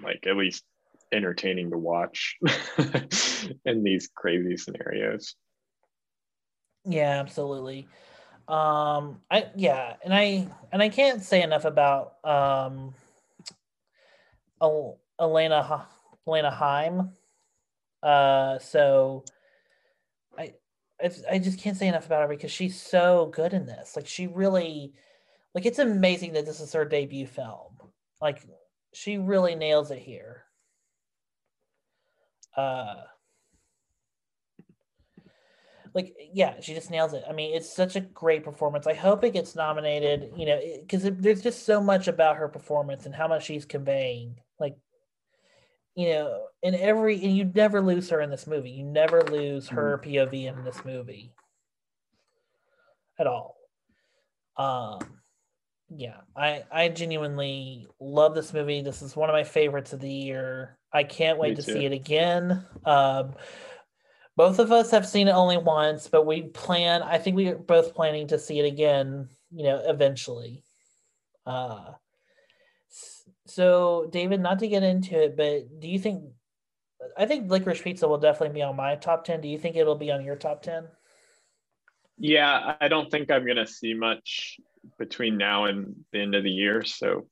like 0.02 0.26
at 0.26 0.36
least 0.36 0.64
entertaining 1.12 1.70
to 1.70 1.78
watch 1.78 2.36
in 3.64 3.82
these 3.84 4.10
crazy 4.14 4.56
scenarios. 4.56 5.34
Yeah, 6.84 7.20
absolutely. 7.20 7.88
Um, 8.48 9.20
I 9.30 9.46
yeah, 9.56 9.94
and 10.04 10.12
I 10.12 10.48
and 10.72 10.82
I 10.82 10.88
can't 10.88 11.22
say 11.22 11.42
enough 11.42 11.64
about 11.64 12.14
um, 12.24 12.94
Alana 14.60 15.86
Alana 16.26 16.52
Haim. 16.52 17.10
Uh, 18.02 18.58
so 18.58 19.24
I 20.38 20.54
I 21.30 21.38
just 21.38 21.60
can't 21.60 21.76
say 21.76 21.88
enough 21.88 22.06
about 22.06 22.22
her 22.22 22.28
because 22.28 22.50
she's 22.50 22.80
so 22.80 23.30
good 23.32 23.52
in 23.52 23.66
this. 23.66 23.96
Like 23.96 24.06
she 24.06 24.26
really, 24.26 24.92
like 25.54 25.66
it's 25.66 25.78
amazing 25.78 26.32
that 26.34 26.46
this 26.46 26.60
is 26.60 26.72
her 26.72 26.84
debut 26.84 27.26
film. 27.26 27.76
Like 28.20 28.44
she 28.92 29.18
really 29.18 29.54
nails 29.54 29.90
it 29.90 29.98
here. 29.98 30.44
Uh, 32.56 32.96
like 35.94 36.14
yeah, 36.32 36.60
she 36.60 36.74
just 36.74 36.90
nails 36.90 37.14
it. 37.14 37.24
I 37.28 37.32
mean, 37.32 37.54
it's 37.54 37.72
such 37.72 37.96
a 37.96 38.00
great 38.00 38.44
performance. 38.44 38.86
I 38.86 38.94
hope 38.94 39.24
it 39.24 39.32
gets 39.32 39.54
nominated. 39.54 40.32
You 40.36 40.46
know, 40.46 40.60
because 40.80 41.02
there's 41.04 41.42
just 41.42 41.64
so 41.64 41.80
much 41.80 42.08
about 42.08 42.36
her 42.36 42.48
performance 42.48 43.06
and 43.06 43.14
how 43.14 43.28
much 43.28 43.44
she's 43.44 43.64
conveying. 43.64 44.40
You 45.98 46.10
know, 46.10 46.46
in 46.62 46.76
every 46.76 47.16
and 47.24 47.36
you 47.36 47.44
never 47.44 47.80
lose 47.80 48.08
her 48.10 48.20
in 48.20 48.30
this 48.30 48.46
movie. 48.46 48.70
You 48.70 48.84
never 48.84 49.20
lose 49.24 49.66
her 49.70 50.00
POV 50.04 50.46
in 50.46 50.62
this 50.62 50.84
movie 50.84 51.32
at 53.18 53.26
all. 53.26 53.56
Um 54.56 55.00
yeah, 55.90 56.18
I 56.36 56.62
I 56.70 56.88
genuinely 56.90 57.88
love 57.98 58.36
this 58.36 58.54
movie. 58.54 58.80
This 58.80 59.02
is 59.02 59.16
one 59.16 59.28
of 59.28 59.32
my 59.34 59.42
favorites 59.42 59.92
of 59.92 59.98
the 59.98 60.08
year. 60.08 60.78
I 60.92 61.02
can't 61.02 61.36
wait 61.36 61.56
Me 61.56 61.56
to 61.56 61.62
too. 61.62 61.72
see 61.72 61.84
it 61.84 61.92
again. 61.92 62.64
Um 62.84 63.34
both 64.36 64.60
of 64.60 64.70
us 64.70 64.92
have 64.92 65.04
seen 65.04 65.26
it 65.26 65.32
only 65.32 65.56
once, 65.56 66.06
but 66.06 66.24
we 66.24 66.42
plan 66.42 67.02
I 67.02 67.18
think 67.18 67.34
we 67.34 67.48
are 67.48 67.58
both 67.58 67.96
planning 67.96 68.28
to 68.28 68.38
see 68.38 68.60
it 68.60 68.66
again, 68.66 69.30
you 69.50 69.64
know, 69.64 69.82
eventually. 69.84 70.62
Uh 71.44 71.94
so 73.48 74.08
David, 74.10 74.40
not 74.40 74.58
to 74.60 74.68
get 74.68 74.82
into 74.82 75.22
it, 75.22 75.36
but 75.36 75.80
do 75.80 75.88
you 75.88 75.98
think 75.98 76.24
I 77.16 77.26
think 77.26 77.50
licorice 77.50 77.82
pizza 77.82 78.08
will 78.08 78.18
definitely 78.18 78.54
be 78.54 78.62
on 78.62 78.76
my 78.76 78.96
top 78.96 79.24
10. 79.24 79.40
Do 79.40 79.48
you 79.48 79.58
think 79.58 79.76
it'll 79.76 79.94
be 79.94 80.10
on 80.10 80.24
your 80.24 80.36
top 80.36 80.62
10? 80.62 80.88
Yeah, 82.18 82.74
I 82.80 82.88
don't 82.88 83.10
think 83.10 83.30
I'm 83.30 83.46
gonna 83.46 83.66
see 83.66 83.94
much 83.94 84.58
between 84.98 85.36
now 85.36 85.66
and 85.66 86.04
the 86.12 86.20
end 86.20 86.34
of 86.34 86.42
the 86.42 86.50
year. 86.50 86.84
So, 86.84 87.28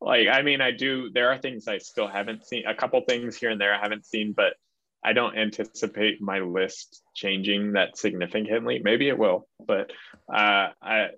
like, 0.00 0.28
I 0.28 0.42
mean, 0.42 0.60
I 0.60 0.72
do. 0.72 1.10
There 1.10 1.30
are 1.30 1.38
things 1.38 1.68
I 1.68 1.78
still 1.78 2.08
haven't 2.08 2.46
seen. 2.46 2.66
A 2.66 2.74
couple 2.74 3.00
things 3.02 3.36
here 3.36 3.50
and 3.50 3.60
there 3.60 3.74
I 3.74 3.80
haven't 3.80 4.06
seen, 4.06 4.32
but 4.32 4.54
I 5.04 5.12
don't 5.12 5.36
anticipate 5.36 6.20
my 6.20 6.40
list 6.40 7.02
changing 7.14 7.72
that 7.72 7.96
significantly. 7.96 8.80
Maybe 8.82 9.08
it 9.08 9.18
will, 9.18 9.48
but 9.64 9.92
uh, 10.32 10.70
I 10.82 11.10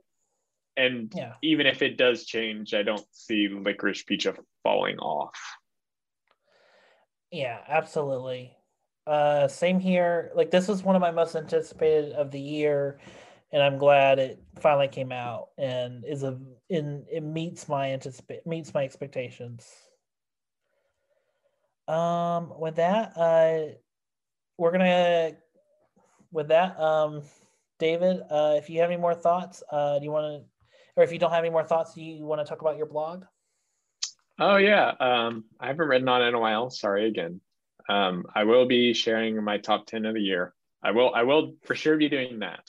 and 0.80 1.12
Yeah. 1.14 1.34
even 1.42 1.66
if 1.66 1.82
it 1.82 1.96
does 1.96 2.24
change, 2.24 2.74
I 2.74 2.82
don't 2.82 3.06
see 3.12 3.48
licorice 3.48 4.02
pizza 4.02 4.34
falling 4.62 4.98
off. 4.98 5.38
Yeah, 7.30 7.58
absolutely. 7.68 8.56
Uh 9.06 9.48
same 9.48 9.80
here. 9.80 10.32
Like 10.34 10.50
this 10.50 10.68
was 10.68 10.82
one 10.82 10.96
of 10.96 11.00
my 11.00 11.10
most 11.10 11.36
anticipated 11.36 12.12
of 12.12 12.30
the 12.30 12.40
year 12.40 12.98
and 13.52 13.62
I'm 13.62 13.78
glad 13.78 14.18
it 14.18 14.42
finally 14.60 14.88
came 14.88 15.12
out 15.12 15.48
and 15.58 16.04
is 16.04 16.22
a 16.22 16.38
in 16.68 17.04
it 17.10 17.22
meets 17.22 17.68
my 17.68 17.92
anticipate 17.92 18.46
meets 18.46 18.72
my 18.74 18.84
expectations. 18.84 19.68
Um, 21.88 22.52
with 22.58 22.76
that, 22.76 23.16
uh, 23.16 23.74
we're 24.56 24.70
gonna. 24.70 25.32
With 26.32 26.48
that, 26.48 26.78
um, 26.78 27.22
David, 27.80 28.20
uh, 28.30 28.54
if 28.56 28.70
you 28.70 28.80
have 28.80 28.90
any 28.90 29.00
more 29.00 29.16
thoughts, 29.16 29.64
uh, 29.72 29.98
do 29.98 30.04
you 30.04 30.12
want 30.12 30.44
to, 30.44 30.48
or 30.96 31.04
if 31.04 31.12
you 31.12 31.18
don't 31.18 31.30
have 31.30 31.44
any 31.44 31.50
more 31.50 31.64
thoughts, 31.64 31.96
you 31.96 32.24
want 32.24 32.40
to 32.40 32.44
talk 32.44 32.60
about 32.60 32.76
your 32.76 32.86
blog? 32.86 33.24
Oh 34.38 34.56
yeah, 34.56 34.92
um, 35.00 35.44
I 35.60 35.66
haven't 35.66 35.86
written 35.86 36.08
on 36.08 36.22
it 36.22 36.28
in 36.28 36.34
a 36.34 36.40
while. 36.40 36.70
Sorry 36.70 37.06
again. 37.06 37.40
Um, 37.88 38.24
I 38.34 38.44
will 38.44 38.66
be 38.66 38.94
sharing 38.94 39.42
my 39.42 39.58
top 39.58 39.86
ten 39.86 40.06
of 40.06 40.14
the 40.14 40.20
year. 40.20 40.54
I 40.82 40.92
will. 40.92 41.14
I 41.14 41.24
will 41.24 41.56
for 41.64 41.74
sure 41.74 41.96
be 41.96 42.08
doing 42.08 42.38
that. 42.38 42.64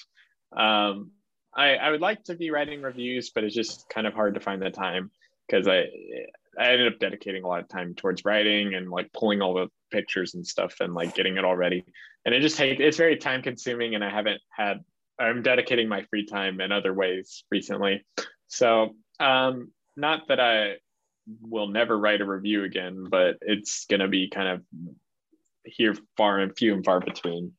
Um, 0.51 1.11
I 1.55 1.76
I 1.76 1.91
would 1.91 2.01
like 2.01 2.24
to 2.26 2.36
be 2.36 2.51
writing 2.51 2.82
reviews, 2.82 3.30
but 3.30 3.43
it's 3.43 3.55
just 3.55 3.88
kind 3.89 4.05
of 4.05 4.13
hard 4.13 4.34
to 4.34 4.39
find 4.39 4.61
the 4.61 4.69
time 4.69 5.11
because 5.47 5.67
I 5.67 5.86
I 6.59 6.72
ended 6.74 6.91
up 6.91 6.99
dedicating 6.99 7.43
a 7.43 7.47
lot 7.47 7.61
of 7.61 7.69
time 7.69 7.95
towards 7.95 8.26
writing 8.26 8.74
and 8.74 8.89
like 8.89 9.13
pulling 9.13 9.41
all 9.41 9.53
the 9.53 9.69
pictures 9.91 10.34
and 10.36 10.45
stuff 10.45 10.82
and 10.82 10.93
like 10.93 11.15
getting 11.15 11.38
it 11.38 11.45
all 11.45 11.55
ready. 11.55 11.86
And 12.26 12.36
it 12.36 12.41
just 12.41 12.57
takes 12.57 12.82
it's 12.82 12.97
very 12.97 13.15
time 13.15 13.41
consuming, 13.41 13.95
and 13.95 14.03
I 14.03 14.09
haven't 14.09 14.41
had. 14.49 14.84
I'm 15.22 15.41
dedicating 15.41 15.88
my 15.88 16.03
free 16.09 16.26
time 16.26 16.59
in 16.61 16.72
other 16.72 16.93
ways 16.93 17.43
recently. 17.51 18.03
So 18.47 18.95
um, 19.19 19.72
not 19.95 20.28
that 20.28 20.39
I 20.39 20.76
will 21.41 21.67
never 21.67 21.97
write 21.97 22.22
a 22.22 22.26
review 22.26 22.63
again, 22.63 23.05
but 23.09 23.38
it's 23.41 23.86
gonna 23.86 24.07
be 24.07 24.30
kind 24.30 24.47
of 24.47 24.61
here 25.63 25.95
far 26.17 26.39
and 26.39 26.55
few 26.57 26.74
and 26.74 26.84
far 26.84 26.99
between 26.99 27.53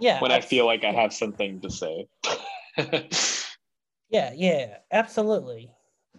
Yeah. 0.00 0.20
when 0.20 0.32
I 0.32 0.40
feel 0.40 0.66
like 0.66 0.84
I 0.84 0.92
have 0.92 1.12
something 1.12 1.60
to 1.60 1.70
say. 1.70 2.06
Yeah, 4.08 4.32
yeah, 4.36 4.78
absolutely. 4.92 5.72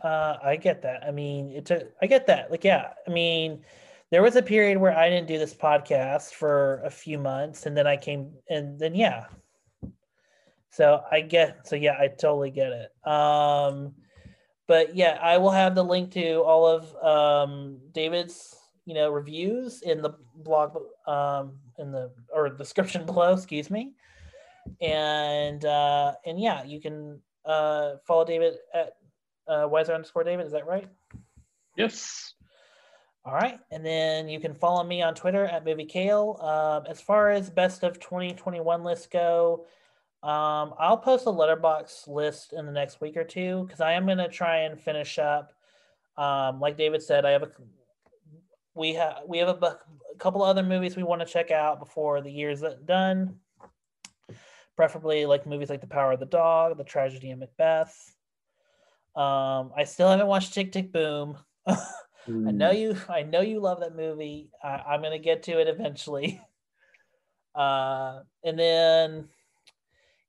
Uh, 0.03 0.37
I 0.43 0.57
get 0.57 0.81
that. 0.81 1.03
I 1.03 1.11
mean, 1.11 1.51
it 1.51 1.65
took. 1.65 1.91
I 2.01 2.07
get 2.07 2.27
that. 2.27 2.51
Like, 2.51 2.63
yeah. 2.63 2.89
I 3.07 3.09
mean, 3.09 3.63
there 4.11 4.21
was 4.21 4.35
a 4.35 4.41
period 4.41 4.77
where 4.77 4.95
I 4.95 5.09
didn't 5.09 5.27
do 5.27 5.37
this 5.37 5.53
podcast 5.53 6.33
for 6.33 6.81
a 6.83 6.89
few 6.89 7.17
months, 7.17 7.65
and 7.65 7.75
then 7.75 7.87
I 7.87 7.97
came, 7.97 8.33
and 8.49 8.77
then 8.79 8.93
yeah. 8.93 9.25
So 10.78 11.01
I 11.11 11.21
get. 11.21 11.67
So 11.67 11.75
yeah, 11.75 11.95
I 11.99 12.07
totally 12.07 12.51
get 12.51 12.71
it. 12.71 12.91
Um, 13.11 13.95
but 14.67 14.95
yeah, 14.95 15.17
I 15.19 15.39
will 15.39 15.49
have 15.49 15.73
the 15.73 15.84
link 15.84 16.11
to 16.11 16.43
all 16.43 16.67
of 16.67 16.95
um 17.03 17.80
David's, 17.93 18.55
you 18.86 18.93
know, 18.93 19.09
reviews 19.09 19.82
in 19.82 20.03
the 20.03 20.11
blog, 20.36 20.78
um, 21.07 21.57
in 21.80 21.91
the 21.91 22.11
or 22.32 22.49
description 22.63 23.07
below. 23.07 23.34
Excuse 23.34 23.71
me. 23.71 23.93
And 24.80 25.65
uh, 25.65 26.13
and 26.28 26.39
yeah, 26.39 26.63
you 26.63 26.80
can 26.80 27.21
uh, 27.43 27.93
follow 28.05 28.23
David 28.23 28.53
at 28.71 28.97
uh, 29.47 29.67
Weiser 29.67 29.95
underscore 29.95 30.25
David. 30.25 30.45
Is 30.45 30.51
that 30.51 30.67
right? 30.67 30.88
yes. 31.75 32.36
All 33.25 33.34
right. 33.34 33.59
And 33.71 33.84
then 33.84 34.30
you 34.30 34.39
can 34.39 34.53
follow 34.53 34.84
me 34.84 35.01
on 35.01 35.15
Twitter 35.15 35.45
at 35.45 35.65
Movie 35.65 35.86
Kale. 35.86 36.38
Um, 36.39 36.86
as 36.88 37.01
far 37.01 37.32
as 37.32 37.49
best 37.49 37.84
of 37.84 37.99
2021 37.99 38.84
lists 38.84 39.07
go, 39.07 39.65
um, 40.24 40.74
I'll 40.80 40.97
post 40.97 41.28
a 41.28 41.30
Letterboxd 41.30 42.07
list 42.07 42.53
in 42.53 42.65
the 42.65 42.72
next 42.72 43.01
week 43.01 43.15
or 43.15 43.24
two 43.24 43.63
because 43.65 43.82
I 43.82 43.93
am 43.93 44.05
going 44.05 44.18
to 44.18 44.28
try 44.28 44.61
and 44.61 44.80
finish 44.80 45.20
up. 45.20 45.53
Um, 46.18 46.59
like 46.59 46.78
David 46.78 47.03
said, 47.03 47.26
I 47.26 47.32
have 47.32 47.43
a 47.43 47.51
we 48.74 48.93
have 48.93 49.20
we 49.28 49.38
have 49.39 49.49
a, 49.49 49.53
bu- 49.53 49.65
a 49.65 50.18
couple 50.18 50.43
other 50.43 50.63
movies 50.63 50.95
we 50.95 51.03
want 51.03 51.22
to 51.22 51.28
check 51.28 51.51
out 51.51 51.80
before 51.80 52.22
the 52.22 52.32
year's 52.32 52.63
done. 52.86 53.36
Preferably 54.76 55.26
like 55.26 55.47
movies 55.47 55.70
like 55.70 55.82
The 55.82 55.88
Power 55.88 56.13
of 56.13 56.20
the 56.20 56.26
Dog, 56.26 56.78
The 56.78 56.84
Tragedy 56.84 57.32
of 57.32 57.39
Macbeth. 57.39 58.15
Um, 59.15 59.72
I 59.76 59.84
still 59.86 60.09
haven't 60.09 60.28
watched 60.28 60.53
Tick 60.53 60.72
Tick 60.72 60.91
Boom. 60.91 61.38
I 61.68 62.51
know 62.51 62.72
you. 62.72 62.97
I 63.09 63.24
know 63.24 63.41
you 63.41 63.59
love 63.59 63.80
that 63.80 63.95
movie. 63.95 64.49
I, 64.63 64.82
I'm 64.89 65.01
gonna 65.01 65.20
get 65.20 65.43
to 65.43 65.59
it 65.59 65.68
eventually. 65.68 66.41
Uh, 67.55 68.22
and 68.43 68.59
then, 68.59 69.28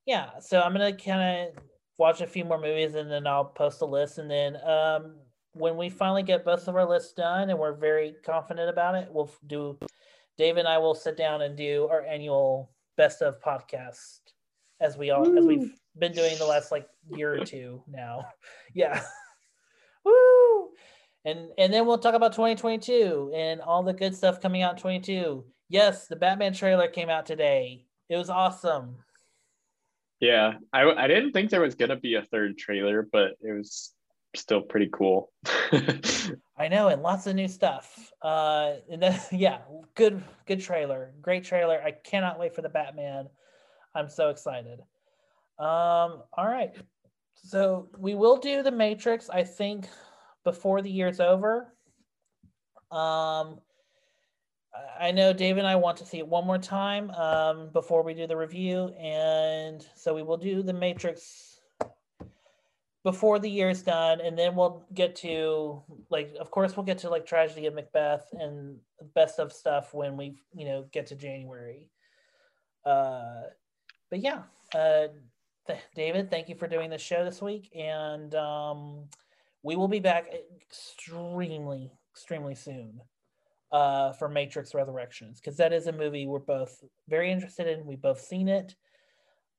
yeah. 0.09 0.31
So 0.41 0.63
I'm 0.63 0.73
gonna 0.73 0.97
kind 0.97 1.49
of 1.49 1.63
watch 1.99 2.23
a 2.23 2.27
few 2.27 2.45
more 2.45 2.59
movies, 2.59 2.95
and 2.95 3.11
then 3.11 3.27
I'll 3.27 3.45
post 3.45 3.83
a 3.83 3.85
list. 3.85 4.17
And 4.17 4.31
then, 4.31 4.57
um, 4.65 5.17
when 5.53 5.77
we 5.77 5.91
finally 5.91 6.23
get 6.23 6.47
both 6.47 6.67
of 6.67 6.77
our 6.77 6.89
lists 6.89 7.13
done, 7.13 7.51
and 7.51 7.59
we're 7.59 7.75
very 7.75 8.15
confident 8.25 8.71
about 8.71 8.95
it, 8.95 9.09
we'll 9.13 9.31
do. 9.47 9.79
Dave 10.39 10.57
and 10.57 10.67
I 10.67 10.79
will 10.79 10.95
sit 10.95 11.17
down 11.19 11.43
and 11.43 11.57
do 11.57 11.89
our 11.91 12.03
annual 12.07 12.73
best 12.97 13.21
of 13.21 13.39
podcast, 13.41 14.21
as 14.81 14.97
we 14.97 15.11
all 15.11 15.39
as 15.39 15.45
we've 15.45 15.75
been 15.99 16.13
doing 16.13 16.39
the 16.39 16.47
last 16.47 16.73
like 16.73 16.89
year 17.15 17.35
or 17.35 17.45
two 17.45 17.83
now. 17.87 18.25
Yeah. 18.75 19.03
Woo! 20.05 20.69
And 21.27 21.51
and 21.59 21.71
then 21.71 21.87
we'll 21.87 21.99
talk 21.99 22.15
about 22.15 22.33
2022 22.33 23.33
and 23.35 23.61
all 23.61 23.83
the 23.83 23.93
good 23.93 24.15
stuff 24.15 24.41
coming 24.41 24.63
out 24.63 24.77
in 24.77 24.81
22. 24.81 25.45
Yes, 25.69 26.07
the 26.07 26.17
Batman 26.17 26.55
trailer 26.55 26.89
came 26.89 27.11
out 27.11 27.27
today. 27.27 27.85
It 28.09 28.17
was 28.17 28.31
awesome. 28.31 28.97
Yeah, 30.21 30.55
I, 30.73 30.83
I 30.91 31.07
didn't 31.07 31.33
think 31.33 31.51
there 31.51 31.61
was 31.61 31.75
gonna 31.75 31.97
be 31.97 32.15
a 32.15 32.23
third 32.23 32.59
trailer, 32.59 33.09
but 33.11 33.33
it 33.41 33.53
was 33.53 33.93
still 34.35 34.61
pretty 34.61 34.89
cool. 34.93 35.31
I 36.57 36.69
know, 36.69 36.89
and 36.89 37.03
lots 37.03 37.27
of 37.27 37.37
new 37.37 37.49
stuff. 37.49 38.13
Uh, 38.23 38.75
and 38.91 39.03
then 39.03 39.21
yeah, 39.33 39.59
good 39.95 40.23
good 40.47 40.61
trailer, 40.61 41.13
great 41.21 41.45
trailer. 41.45 41.81
I 41.83 41.93
cannot 41.93 42.39
wait 42.39 42.55
for 42.55 42.63
the 42.63 42.69
Batman. 42.69 43.29
I'm 43.95 44.09
so 44.09 44.31
excited. 44.31 44.81
Um, 45.59 46.23
all 46.37 46.47
right, 46.47 46.73
so 47.35 47.89
we 47.99 48.15
will 48.15 48.37
do 48.37 48.63
the 48.63 48.71
Matrix. 48.71 49.29
I 49.31 49.45
think 49.45 49.89
before 50.45 50.83
the 50.83 50.91
year's 50.91 51.21
over. 51.21 51.75
Um, 52.91 53.61
I- 55.01 55.11
know 55.11 55.33
Dave 55.33 55.57
and 55.57 55.67
I 55.67 55.77
want 55.77 55.97
to 55.99 56.07
see 56.07 56.19
it 56.19 56.27
one 56.27 56.47
more 56.47 56.59
time 56.59 57.11
um, 57.13 57.71
before 57.73 58.03
we 58.03 58.15
do 58.15 58.27
the 58.27 58.37
review, 58.37 58.89
and 58.99 59.85
so 59.95 60.15
we 60.15 60.23
will 60.23 60.37
do 60.37 60.63
the 60.63 60.73
Matrix 60.73 61.61
before 63.05 63.39
the 63.39 63.49
year 63.49 63.71
is 63.71 63.83
done, 63.83 64.21
and 64.21 64.39
then 64.39 64.55
we'll 64.55 64.85
get 64.93 65.17
to 65.17 65.83
like, 66.11 66.35
of 66.39 66.51
course, 66.51 66.77
we'll 66.77 66.87
get 66.87 66.99
to 66.99 67.11
like 67.11 67.27
Tragedy 67.27 67.67
of 67.67 67.75
Macbeth 67.75 68.27
and 68.33 68.77
best 69.15 69.39
of 69.39 69.53
stuff 69.53 69.95
when 69.95 70.17
we, 70.17 70.43
you 70.55 70.65
know, 70.65 70.87
get 70.93 71.07
to 71.07 71.15
January. 71.15 71.89
Uh, 72.85 73.43
but 74.11 74.21
yeah, 74.21 74.43
uh, 74.75 75.09
th- 75.67 75.81
David, 75.95 76.31
thank 76.31 76.49
you 76.49 76.55
for 76.55 76.67
doing 76.67 76.91
the 76.91 76.99
show 76.99 77.25
this 77.25 77.41
week, 77.41 77.71
and 77.75 78.35
um, 78.35 79.05
we 79.63 79.77
will 79.77 79.89
be 79.89 80.01
back 80.01 80.27
extremely, 80.67 81.93
extremely 82.13 82.55
soon 82.55 83.01
uh, 83.73 84.13
for 84.13 84.29
Matrix 84.29 84.75
Resurrections 84.75 85.41
because 85.41 85.57
that 85.59 85.73
is 85.73 85.87
a 85.87 85.93
movie 85.93 86.27
we're 86.27 86.39
both 86.39 86.83
very 87.09 87.31
interested 87.31 87.67
in. 87.67 87.87
We've 87.87 88.01
both 88.01 88.21
seen 88.21 88.49
it. 88.49 88.75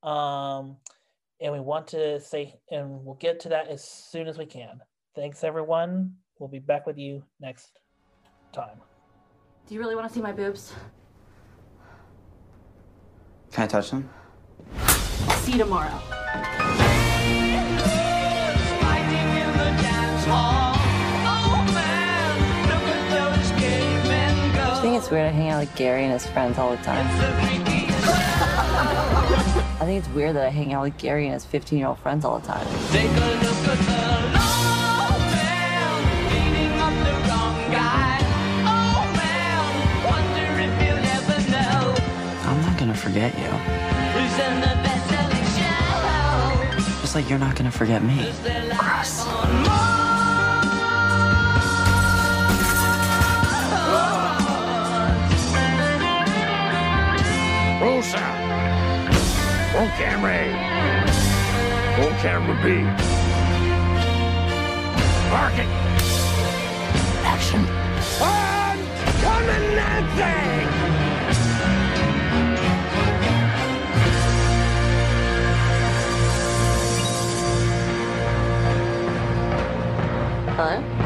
Um, 0.03 0.77
and 1.41 1.53
we 1.53 1.59
want 1.59 1.87
to 1.89 2.19
say, 2.19 2.55
and 2.71 3.03
we'll 3.05 3.15
get 3.15 3.39
to 3.41 3.49
that 3.49 3.67
as 3.67 3.83
soon 3.83 4.27
as 4.27 4.37
we 4.37 4.45
can. 4.45 4.79
Thanks, 5.15 5.43
everyone. 5.43 6.15
We'll 6.37 6.49
be 6.49 6.59
back 6.59 6.85
with 6.85 6.97
you 6.97 7.23
next 7.39 7.79
time. 8.53 8.79
Do 9.67 9.73
you 9.73 9.79
really 9.79 9.95
want 9.95 10.07
to 10.07 10.13
see 10.13 10.21
my 10.21 10.31
boobs? 10.31 10.73
Can 13.51 13.63
I 13.63 13.67
touch 13.67 13.91
them? 13.91 14.09
See 15.41 15.53
you 15.53 15.57
tomorrow. 15.59 15.99
It's 24.99 25.09
weird 25.09 25.27
I 25.27 25.31
hang 25.31 25.49
out 25.49 25.61
with 25.61 25.73
Gary 25.77 26.03
and 26.03 26.11
his 26.11 26.27
friends 26.27 26.57
all 26.57 26.71
the 26.71 26.83
time. 26.83 27.07
I 29.79 29.85
think 29.85 30.03
it's 30.03 30.13
weird 30.13 30.35
that 30.35 30.45
I 30.45 30.49
hang 30.49 30.73
out 30.73 30.83
with 30.83 30.97
Gary 30.97 31.23
and 31.23 31.33
his 31.33 31.45
15 31.45 31.79
year 31.79 31.87
old 31.87 31.99
friends 31.99 32.25
all 32.25 32.39
the 32.39 32.45
time. 32.45 32.67
I'm 42.45 42.61
not 42.61 42.77
gonna 42.77 42.93
forget 42.93 43.33
you. 43.39 43.49
Just 46.99 47.15
like 47.15 47.29
you're 47.29 47.39
not 47.39 47.55
gonna 47.55 47.71
forget 47.71 48.03
me. 48.03 48.33
Rosa. 57.79 58.17
On 59.77 59.87
camera 59.97 60.31
A. 60.31 60.45
On 62.03 62.11
camera 62.21 62.55
B. 62.63 62.65
parking, 65.29 65.69
action. 67.23 67.65
I'm 68.19 68.79
coming 69.21 69.75
Nancy. 69.75 70.59
Hello? 80.55 80.98